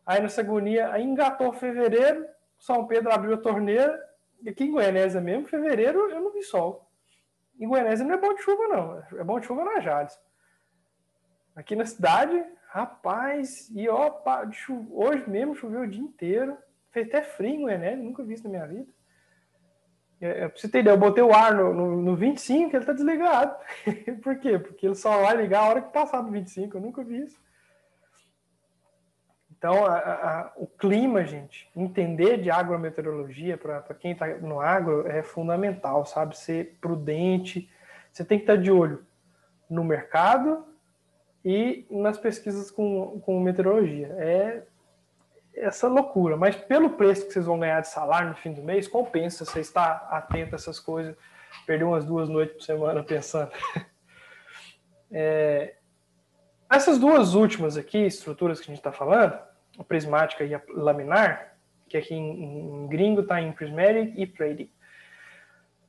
Aí 0.05 0.21
nessa 0.21 0.41
agonia, 0.41 0.91
aí 0.91 1.03
engatou 1.03 1.51
fevereiro, 1.53 2.25
São 2.63 2.87
Pedro 2.87 3.11
abriu 3.11 3.33
a 3.33 3.37
torneira. 3.37 4.01
E 4.41 4.47
aqui 4.47 4.63
em 4.63 4.71
Goianésia 4.71 5.19
mesmo, 5.19 5.49
fevereiro 5.49 6.09
eu 6.09 6.21
não 6.21 6.31
vi 6.31 6.43
sol. 6.43 6.89
Em 7.59 7.67
Goianésia 7.67 8.05
não 8.05 8.15
é 8.15 8.17
bom 8.17 8.33
de 8.33 8.41
chuva, 8.41 8.67
não. 8.69 9.19
É 9.19 9.23
bom 9.23 9.37
de 9.37 9.47
chuva 9.47 9.65
na 9.65 9.81
Jales. 9.81 10.17
Aqui 11.53 11.75
na 11.75 11.85
cidade, 11.85 12.41
rapaz, 12.69 13.69
e 13.75 13.89
ó, 13.89 14.09
hoje 14.91 15.29
mesmo 15.29 15.55
choveu 15.55 15.81
o 15.81 15.87
dia 15.87 16.01
inteiro. 16.01 16.57
Fez 16.89 17.09
até 17.09 17.21
frio 17.21 17.53
em 17.53 17.61
Goianésia, 17.63 18.01
nunca 18.01 18.23
vi 18.23 18.35
isso 18.35 18.45
na 18.45 18.49
minha 18.49 18.65
vida. 18.65 18.87
É, 20.21 20.47
pra 20.47 20.57
você 20.57 20.69
ter 20.69 20.79
ideia, 20.79 20.93
eu 20.93 20.97
botei 20.97 21.21
o 21.21 21.33
ar 21.33 21.53
no, 21.53 21.73
no, 21.73 22.01
no 22.01 22.15
25, 22.15 22.77
ele 22.77 22.85
tá 22.85 22.93
desligado. 22.93 23.57
Por 24.23 24.37
quê? 24.37 24.57
Porque 24.57 24.85
ele 24.85 24.95
só 24.95 25.21
vai 25.21 25.35
ligar 25.35 25.63
a 25.63 25.67
hora 25.67 25.81
que 25.81 25.91
passar 25.91 26.21
do 26.21 26.31
25, 26.31 26.77
eu 26.77 26.81
nunca 26.81 27.03
vi 27.03 27.23
isso. 27.23 27.42
Então, 29.63 29.85
a, 29.85 29.95
a, 29.95 30.51
o 30.57 30.67
clima, 30.67 31.23
gente, 31.23 31.71
entender 31.73 32.35
de 32.41 32.51
agrometeorologia 32.51 33.57
para 33.57 33.81
quem 33.97 34.11
está 34.11 34.27
no 34.39 34.59
agro 34.59 35.07
é 35.07 35.23
fundamental, 35.23 36.05
sabe? 36.05 36.37
Ser 36.37 36.77
prudente. 36.81 37.71
Você 38.11 38.25
tem 38.25 38.37
que 38.37 38.43
estar 38.43 38.57
tá 38.57 38.61
de 38.61 38.69
olho 38.69 39.05
no 39.69 39.81
mercado 39.81 40.67
e 41.45 41.87
nas 41.89 42.17
pesquisas 42.17 42.69
com, 42.69 43.21
com 43.21 43.39
meteorologia. 43.39 44.13
É 44.19 44.63
essa 45.55 45.87
loucura. 45.87 46.35
Mas 46.35 46.57
pelo 46.57 46.89
preço 46.89 47.25
que 47.25 47.31
vocês 47.31 47.45
vão 47.45 47.57
ganhar 47.57 47.79
de 47.79 47.87
salário 47.87 48.27
no 48.27 48.35
fim 48.35 48.51
do 48.51 48.61
mês, 48.61 48.85
compensa 48.85 49.45
você 49.45 49.61
estar 49.61 50.09
atento 50.11 50.55
a 50.55 50.57
essas 50.57 50.77
coisas. 50.77 51.15
Perder 51.65 51.85
umas 51.85 52.03
duas 52.03 52.27
noites 52.27 52.53
por 52.57 52.63
semana 52.63 53.01
pensando. 53.07 53.53
É, 55.09 55.75
essas 56.69 56.99
duas 56.99 57.33
últimas 57.33 57.77
aqui, 57.77 57.99
estruturas 57.99 58.59
que 58.59 58.65
a 58.65 58.67
gente 58.73 58.79
está 58.79 58.91
falando, 58.91 59.52
prismática 59.87 60.43
e 60.43 60.53
a 60.53 60.61
laminar, 60.69 61.55
que 61.87 61.97
aqui 61.97 62.13
em, 62.13 62.83
em 62.83 62.87
gringo 62.87 63.21
está 63.21 63.41
em 63.41 63.51
prismatic 63.51 64.13
e 64.17 64.27
trading, 64.27 64.69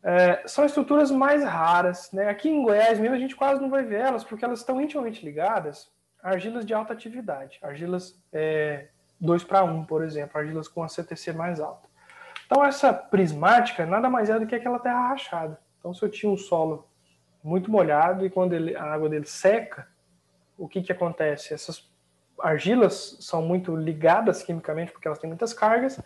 é, 0.03 0.47
são 0.47 0.65
estruturas 0.65 1.11
mais 1.11 1.43
raras. 1.43 2.13
Né? 2.13 2.29
Aqui 2.29 2.49
em 2.49 2.63
Goiás 2.63 3.01
mesmo 3.01 3.17
a 3.17 3.19
gente 3.19 3.35
quase 3.35 3.61
não 3.61 3.71
vai 3.71 3.83
ver 3.83 4.01
elas, 4.01 4.23
porque 4.23 4.45
elas 4.45 4.61
estão 4.61 4.81
intimamente 4.81 5.25
ligadas 5.25 5.91
a 6.23 6.31
argilas 6.31 6.65
de 6.65 6.73
alta 6.73 6.93
atividade, 6.93 7.59
argilas 7.63 8.23
é, 8.33 8.89
2 9.21 9.45
para 9.45 9.65
1, 9.65 9.85
por 9.85 10.03
exemplo, 10.03 10.39
argilas 10.39 10.69
com 10.69 10.83
a 10.83 10.89
CTC 10.89 11.33
mais 11.33 11.61
alta. 11.61 11.89
Então, 12.47 12.65
essa 12.65 12.93
prismática 12.93 13.87
nada 13.87 14.09
mais 14.09 14.29
é 14.31 14.39
do 14.39 14.47
que 14.47 14.55
aquela 14.55 14.79
terra 14.79 15.09
rachada. 15.09 15.59
Então, 15.79 15.93
se 15.93 16.03
eu 16.03 16.11
tinha 16.11 16.31
um 16.31 16.37
solo 16.37 16.89
muito 17.43 17.71
molhado 17.71 18.25
e 18.25 18.31
quando 18.31 18.55
ele, 18.55 18.77
a 18.77 18.85
água 18.85 19.09
dele 19.09 19.27
seca, 19.27 19.87
o 20.57 20.69
que, 20.69 20.83
que 20.83 20.93
acontece? 20.93 21.53
Essas 21.53 21.91
argilas 22.41 23.17
são 23.21 23.43
muito 23.43 23.75
ligadas 23.77 24.43
quimicamente, 24.43 24.93
porque 24.93 25.07
elas 25.07 25.19
têm 25.19 25.29
muitas 25.29 25.53
cargas, 25.53 26.01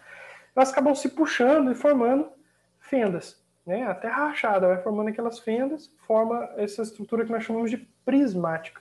elas 0.54 0.70
acabam 0.70 0.94
se 0.94 1.08
puxando 1.08 1.70
e 1.70 1.74
formando 1.74 2.28
fendas. 2.80 3.42
Né? 3.66 3.84
A 3.84 3.94
terra 3.94 4.28
rachada 4.28 4.66
vai 4.66 4.82
formando 4.82 5.08
aquelas 5.08 5.38
fendas, 5.38 5.92
forma 6.06 6.48
essa 6.56 6.82
estrutura 6.82 7.24
que 7.24 7.30
nós 7.30 7.44
chamamos 7.44 7.70
de 7.70 7.76
prismática. 8.04 8.80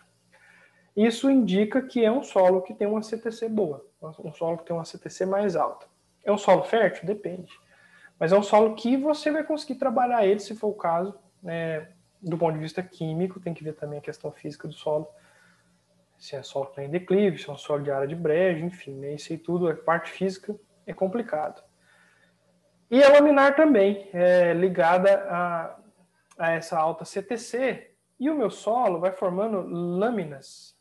Isso 0.96 1.30
indica 1.30 1.82
que 1.82 2.04
é 2.04 2.12
um 2.12 2.24
solo 2.24 2.62
que 2.62 2.74
tem 2.74 2.88
uma 2.88 3.04
CTC 3.04 3.50
boa, 3.50 3.86
um 4.02 4.34
solo 4.34 4.58
que 4.58 4.66
tem 4.66 4.76
uma 4.76 4.86
CTC 4.86 5.26
mais 5.26 5.56
alta. 5.56 5.86
É 6.24 6.32
um 6.32 6.38
solo 6.38 6.64
fértil? 6.64 7.06
Depende. 7.06 7.52
Mas 8.20 8.32
é 8.32 8.38
um 8.38 8.42
solo 8.42 8.74
que 8.76 8.98
você 8.98 9.30
vai 9.30 9.44
conseguir 9.44 9.76
trabalhar 9.76 10.26
ele, 10.26 10.40
se 10.40 10.56
for 10.56 10.70
o 10.70 10.74
caso, 10.74 11.14
né, 11.44 11.90
do 12.22 12.38
ponto 12.38 12.54
de 12.54 12.60
vista 12.60 12.82
químico, 12.82 13.40
tem 13.40 13.54
que 13.54 13.64
ver 13.64 13.74
também 13.74 14.00
a 14.00 14.02
questão 14.02 14.32
física 14.32 14.68
do 14.68 14.74
solo. 14.74 15.08
Se 16.18 16.36
é 16.36 16.44
solo 16.44 16.68
tem 16.68 16.90
declive, 16.90 17.38
se 17.38 17.50
é 17.50 17.54
um 17.54 17.58
solo 17.58 17.84
de 17.84 17.92
área 17.92 18.08
de 18.08 18.16
brejo, 18.16 18.66
enfim, 18.66 18.96
né, 18.96 19.16
aí 19.30 19.38
tudo, 19.38 19.70
a 19.70 19.76
parte 19.76 20.12
física 20.12 20.56
é 20.86 20.94
complicado. 20.94 21.64
E 22.90 23.04
a 23.04 23.10
laminar 23.10 23.56
também, 23.56 24.10
é 24.14 24.54
ligada 24.54 25.26
a, 25.30 25.78
a 26.38 26.52
essa 26.52 26.78
alta 26.78 27.06
CTC, 27.06 27.92
e 28.20 28.30
o 28.30 28.36
meu 28.36 28.50
solo 28.50 29.00
vai 29.00 29.12
formando 29.12 29.62
lâminas 29.62 30.78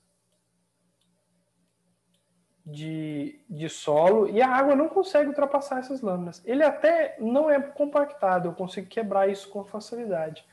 de, 2.67 3.41
de 3.49 3.69
solo 3.69 4.29
e 4.29 4.43
a 4.43 4.49
água 4.49 4.75
não 4.75 4.89
consegue 4.89 5.29
ultrapassar 5.29 5.79
essas 5.79 6.01
lâminas. 6.01 6.43
Ele 6.45 6.65
até 6.65 7.17
não 7.21 7.49
é 7.49 7.61
compactado, 7.61 8.49
eu 8.49 8.55
consigo 8.55 8.89
quebrar 8.89 9.29
isso 9.29 9.49
com 9.51 9.65
facilidade. 9.65 10.45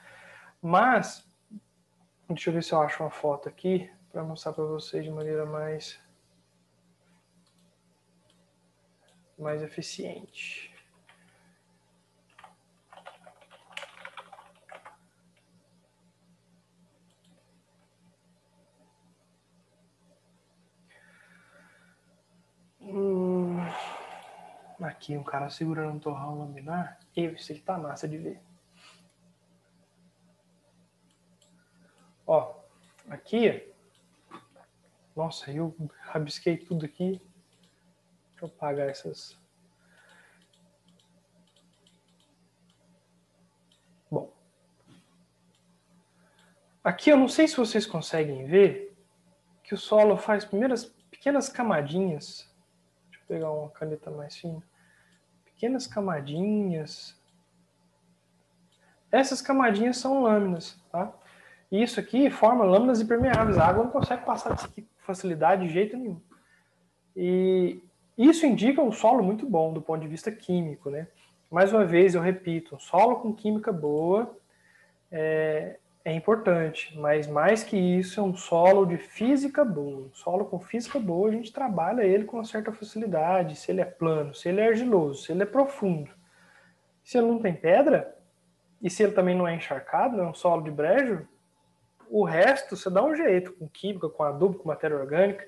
Mas, 0.62 1.28
deixa 2.30 2.50
eu 2.50 2.54
ver 2.54 2.64
se 2.64 2.74
eu 2.74 2.82
acho 2.82 3.02
uma 3.02 3.10
foto 3.10 3.48
aqui 3.50 3.90
para 4.14 4.24
mostrar 4.24 4.54
para 4.54 4.64
vocês 4.64 5.04
de 5.04 5.10
maneira 5.10 5.44
mais 5.44 6.00
mais 9.40 9.64
eficiente. 9.64 10.72
Hum, 22.80 23.58
aqui 24.80 25.18
um 25.18 25.24
cara 25.24 25.50
segurando 25.50 25.96
um 25.96 26.00
torrão 26.00 26.38
laminar. 26.38 27.00
Eu, 27.16 27.34
isso 27.34 27.52
aqui 27.52 27.62
tá 27.62 27.80
massa 27.80 28.08
de 28.08 28.20
ver. 28.20 28.40
Ó, 32.28 32.56
aqui 33.10 33.73
nossa, 35.16 35.52
eu 35.52 35.76
rabisquei 36.02 36.58
tudo 36.58 36.86
aqui. 36.86 37.22
Deixa 38.30 38.46
eu 38.46 38.48
apagar 38.48 38.90
essas. 38.90 39.38
Bom. 44.10 44.34
Aqui 46.84 47.12
eu 47.12 47.18
não 47.18 47.28
sei 47.28 47.48
se 47.48 47.56
vocês 47.56 47.86
conseguem 47.86 48.46
ver 48.48 48.98
que 49.64 49.76
o 49.76 49.78
solo 49.78 50.18
faz 50.18 50.44
primeiras 50.44 50.86
pequenas 51.12 51.48
camadinhas. 51.48 52.52
Deixa 53.12 53.24
eu 53.24 53.28
pegar 53.28 53.52
uma 53.52 53.70
caneta 53.70 54.10
mais 54.10 54.36
fina. 54.36 54.64
Pequenas 55.46 55.86
camadinhas. 55.86 57.22
Essas 59.12 59.44
camadinhas 59.44 59.98
são 59.98 60.24
lâminas, 60.24 60.76
tá? 60.92 61.14
E 61.72 61.84
isso 61.84 62.00
aqui 62.00 62.32
forma 62.32 62.66
lâminas 62.66 63.00
impermeáveis. 63.00 63.60
A 63.60 63.68
água 63.68 63.84
não 63.84 63.92
consegue 63.92 64.26
passar 64.26 64.56
disso 64.56 64.66
aqui 64.66 64.92
facilidade 65.04 65.68
de 65.68 65.74
jeito 65.74 65.98
nenhum. 65.98 66.20
E 67.16 67.82
isso 68.18 68.46
indica 68.46 68.82
um 68.82 68.92
solo 68.92 69.24
muito 69.24 69.46
bom 69.46 69.74
do 69.74 69.82
ponto 69.82 70.02
de 70.02 70.08
vista 70.08 70.32
químico, 70.32 70.90
né? 70.90 71.08
Mais 71.50 71.72
uma 71.72 71.86
vez, 71.86 72.16
eu 72.16 72.22
repito, 72.22 72.76
um 72.76 72.80
solo 72.80 73.18
com 73.18 73.34
química 73.34 73.72
boa 73.72 74.36
é, 75.12 75.78
é 76.04 76.14
importante, 76.14 76.98
mas 76.98 77.28
mais 77.28 77.64
que 77.64 77.78
isso, 77.78 78.20
é 78.20 78.24
um 78.24 78.36
solo 78.36 78.86
de 78.86 78.98
física 78.98 79.64
boa. 79.64 80.08
Um 80.08 80.14
solo 80.14 80.46
com 80.46 80.60
física 80.60 81.00
boa, 81.00 81.30
a 81.30 81.32
gente 81.32 81.54
trabalha 81.54 82.04
ele 82.04 82.26
com 82.26 82.38
uma 82.38 82.46
certa 82.46 82.72
facilidade, 82.72 83.56
se 83.56 83.72
ele 83.72 83.82
é 83.82 83.86
plano, 83.86 84.34
se 84.34 84.50
ele 84.50 84.62
é 84.62 84.68
argiloso, 84.68 85.24
se 85.24 85.32
ele 85.32 85.44
é 85.44 85.46
profundo. 85.46 86.10
Se 87.04 87.18
ele 87.18 87.28
não 87.28 87.40
tem 87.40 87.54
pedra, 87.54 88.18
e 88.82 88.90
se 88.90 89.04
ele 89.04 89.14
também 89.14 89.36
não 89.36 89.48
é 89.48 89.56
encharcado, 89.56 90.20
é 90.20 90.26
um 90.28 90.34
solo 90.34 90.64
de 90.64 90.72
brejo, 90.72 91.28
o 92.10 92.24
resto 92.24 92.76
você 92.76 92.90
dá 92.90 93.04
um 93.04 93.16
jeito, 93.16 93.54
com 93.54 93.68
química, 93.68 94.10
com 94.10 94.24
adubo, 94.24 94.60
com 94.60 94.68
matéria 94.68 94.98
orgânica, 94.98 95.46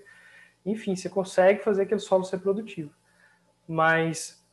enfim, 0.66 0.96
você 0.96 1.10
consegue 1.10 1.64
fazer 1.64 1.84
aquele 1.84 2.00
solo 2.00 2.24
ser 2.24 2.40
produtivo. 2.40 2.92
Mas 3.68 4.44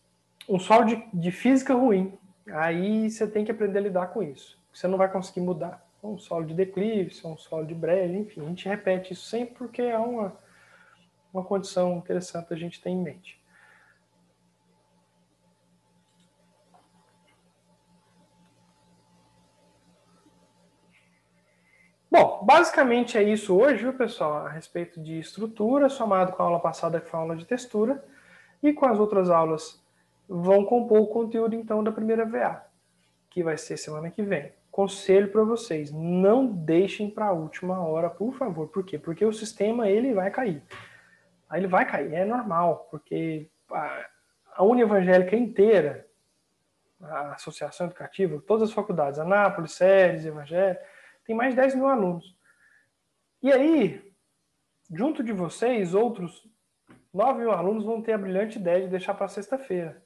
um 0.48 0.58
solo 0.58 0.84
de, 0.84 1.02
de 1.12 1.30
física 1.30 1.74
ruim, 1.74 2.18
aí 2.50 3.10
você 3.10 3.26
tem 3.26 3.44
que 3.44 3.50
aprender 3.50 3.78
a 3.78 3.82
lidar 3.82 4.06
com 4.08 4.22
isso. 4.22 4.58
Você 4.72 4.86
não 4.86 4.98
vai 4.98 5.10
conseguir 5.10 5.40
mudar 5.40 5.86
um 6.02 6.18
solo 6.18 6.44
de 6.44 6.54
declive, 6.54 7.14
um 7.24 7.36
solo 7.36 7.64
de 7.64 7.74
brejo, 7.74 8.14
enfim, 8.14 8.40
a 8.40 8.48
gente 8.48 8.68
repete 8.68 9.12
isso 9.12 9.24
sempre 9.24 9.54
porque 9.54 9.82
é 9.82 9.98
uma, 9.98 10.36
uma 11.32 11.44
condição 11.44 11.96
interessante 11.98 12.52
a 12.52 12.56
gente 12.56 12.80
ter 12.80 12.90
em 12.90 13.00
mente. 13.00 13.41
Bom, 22.12 22.44
basicamente 22.44 23.16
é 23.16 23.22
isso 23.22 23.58
hoje, 23.58 23.84
viu, 23.84 23.94
pessoal, 23.94 24.44
a 24.44 24.50
respeito 24.50 25.00
de 25.00 25.18
estrutura, 25.18 25.88
somado 25.88 26.32
com 26.32 26.42
a 26.42 26.44
aula 26.44 26.60
passada 26.60 27.00
que 27.00 27.08
foi 27.08 27.18
a 27.18 27.22
aula 27.22 27.34
de 27.34 27.46
textura, 27.46 28.04
e 28.62 28.70
com 28.70 28.84
as 28.84 28.98
outras 28.98 29.30
aulas 29.30 29.82
vão 30.28 30.62
compor 30.62 31.00
o 31.00 31.06
conteúdo, 31.06 31.54
então, 31.54 31.82
da 31.82 31.90
primeira 31.90 32.26
VA, 32.26 32.66
que 33.30 33.42
vai 33.42 33.56
ser 33.56 33.78
semana 33.78 34.10
que 34.10 34.22
vem 34.22 34.52
conselho 34.70 35.32
para 35.32 35.42
vocês, 35.42 35.90
não 35.90 36.46
deixem 36.46 37.08
para 37.08 37.28
a 37.28 37.32
última 37.32 37.80
hora, 37.80 38.10
por 38.10 38.34
favor. 38.34 38.68
Por 38.68 38.84
quê? 38.84 38.98
Porque 38.98 39.24
o 39.24 39.32
sistema 39.32 39.88
ele 39.88 40.12
vai 40.12 40.30
cair. 40.30 40.62
Ele 41.50 41.66
vai 41.66 41.86
cair, 41.86 42.12
é 42.12 42.26
normal, 42.26 42.88
porque 42.90 43.48
a, 43.70 44.06
a 44.56 44.62
Uni 44.62 44.82
Evangélica 44.82 45.34
inteira, 45.34 46.06
a 47.00 47.32
Associação 47.32 47.86
Educativa, 47.86 48.38
todas 48.46 48.68
as 48.68 48.74
faculdades, 48.74 49.18
Anápolis, 49.18 49.72
Séries, 49.72 50.26
Evangelho, 50.26 50.78
tem 51.32 51.36
mais 51.36 51.54
de 51.54 51.60
10 51.60 51.74
mil 51.76 51.88
alunos. 51.88 52.36
E 53.42 53.50
aí, 53.50 54.02
junto 54.92 55.24
de 55.24 55.32
vocês, 55.32 55.94
outros 55.94 56.46
9 57.12 57.40
mil 57.40 57.50
alunos 57.50 57.84
vão 57.84 58.02
ter 58.02 58.12
a 58.12 58.18
brilhante 58.18 58.58
ideia 58.58 58.82
de 58.82 58.88
deixar 58.88 59.14
para 59.14 59.28
sexta-feira. 59.28 60.02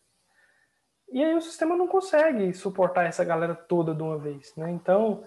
E 1.11 1.23
aí 1.23 1.35
o 1.35 1.41
sistema 1.41 1.77
não 1.77 1.89
consegue 1.89 2.55
suportar 2.55 3.05
essa 3.05 3.25
galera 3.25 3.55
toda 3.55 3.95
de 3.95 4.03
uma 4.03 4.17
vez, 4.17 4.55
né? 4.57 4.71
Então, 4.71 5.25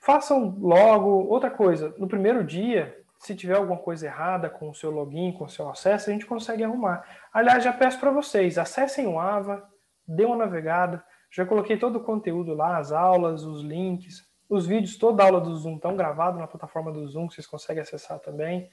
façam 0.00 0.56
logo. 0.60 1.08
Outra 1.08 1.50
coisa, 1.50 1.94
no 1.96 2.08
primeiro 2.08 2.44
dia, 2.44 3.00
se 3.18 3.34
tiver 3.36 3.56
alguma 3.56 3.78
coisa 3.78 4.06
errada 4.06 4.50
com 4.50 4.68
o 4.68 4.74
seu 4.74 4.90
login, 4.90 5.32
com 5.32 5.44
o 5.44 5.48
seu 5.48 5.68
acesso, 5.68 6.10
a 6.10 6.12
gente 6.12 6.26
consegue 6.26 6.64
arrumar. 6.64 7.04
Aliás, 7.32 7.62
já 7.62 7.72
peço 7.72 8.00
para 8.00 8.10
vocês, 8.10 8.58
acessem 8.58 9.06
o 9.06 9.18
Ava, 9.18 9.68
dê 10.06 10.24
uma 10.24 10.36
navegada. 10.36 11.04
Já 11.30 11.46
coloquei 11.46 11.76
todo 11.76 11.96
o 11.96 12.04
conteúdo 12.04 12.52
lá, 12.54 12.78
as 12.78 12.90
aulas, 12.90 13.44
os 13.44 13.62
links, 13.62 14.28
os 14.50 14.66
vídeos, 14.66 14.96
toda 14.96 15.22
a 15.22 15.26
aula 15.26 15.40
do 15.40 15.54
Zoom 15.54 15.76
estão 15.76 15.96
gravados 15.96 16.40
na 16.40 16.46
plataforma 16.48 16.90
do 16.90 17.06
Zoom, 17.06 17.30
vocês 17.30 17.46
conseguem 17.46 17.82
acessar 17.82 18.18
também. 18.18 18.68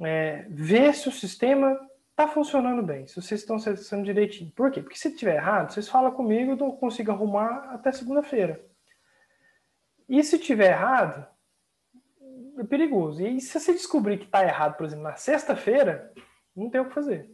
É, 0.00 0.46
ver 0.48 0.94
se 0.94 1.08
o 1.08 1.12
sistema 1.12 1.76
tá 2.14 2.28
funcionando 2.28 2.82
bem, 2.82 3.06
se 3.06 3.20
vocês 3.20 3.40
estão 3.40 3.56
acessando 3.56 4.04
direitinho. 4.04 4.52
Por 4.52 4.70
quê? 4.70 4.80
Porque 4.80 4.96
se 4.96 5.14
tiver 5.16 5.34
errado, 5.34 5.72
vocês 5.72 5.88
falam 5.88 6.12
comigo, 6.12 6.52
eu 6.52 6.72
consigo 6.74 7.10
arrumar 7.10 7.74
até 7.74 7.90
segunda-feira. 7.90 8.64
E 10.08 10.22
se 10.22 10.38
tiver 10.38 10.70
errado, 10.70 11.26
é 12.56 12.62
perigoso. 12.62 13.26
E 13.26 13.40
se 13.40 13.58
você 13.58 13.72
descobrir 13.72 14.18
que 14.18 14.26
está 14.26 14.44
errado, 14.44 14.76
por 14.76 14.86
exemplo, 14.86 15.02
na 15.02 15.16
sexta-feira, 15.16 16.12
não 16.54 16.70
tem 16.70 16.80
o 16.80 16.86
que 16.86 16.94
fazer. 16.94 17.28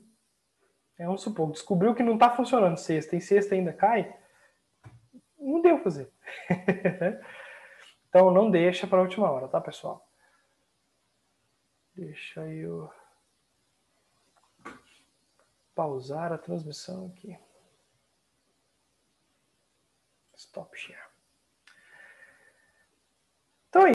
É 0.99 1.07
um 1.07 1.19
supor, 1.19 1.53
descobriu 1.53 1.95
que 1.95 2.03
não 2.03 2.15
está 2.15 2.31
funcionando 2.31 2.79
sexta 2.79 3.15
e 3.15 3.21
sexta 3.21 3.55
ainda 3.55 3.73
cai, 3.75 4.15
não 5.39 5.61
deu 5.61 5.75
o 5.75 5.79
que 5.79 5.85
fazer. 5.85 6.11
então 8.13 8.31
não 8.31 8.51
deixa 8.51 8.87
para 8.87 8.99
a 8.99 9.01
última 9.01 9.31
hora, 9.31 9.49
tá, 9.49 9.59
pessoal? 9.59 10.07
Deixa 11.95 12.47
eu 12.47 12.93
pausar 15.75 16.31
a 16.31 16.37
transmissão 16.37 17.07
aqui. 17.07 17.39
Stop 20.37 20.77
share. 20.79 21.12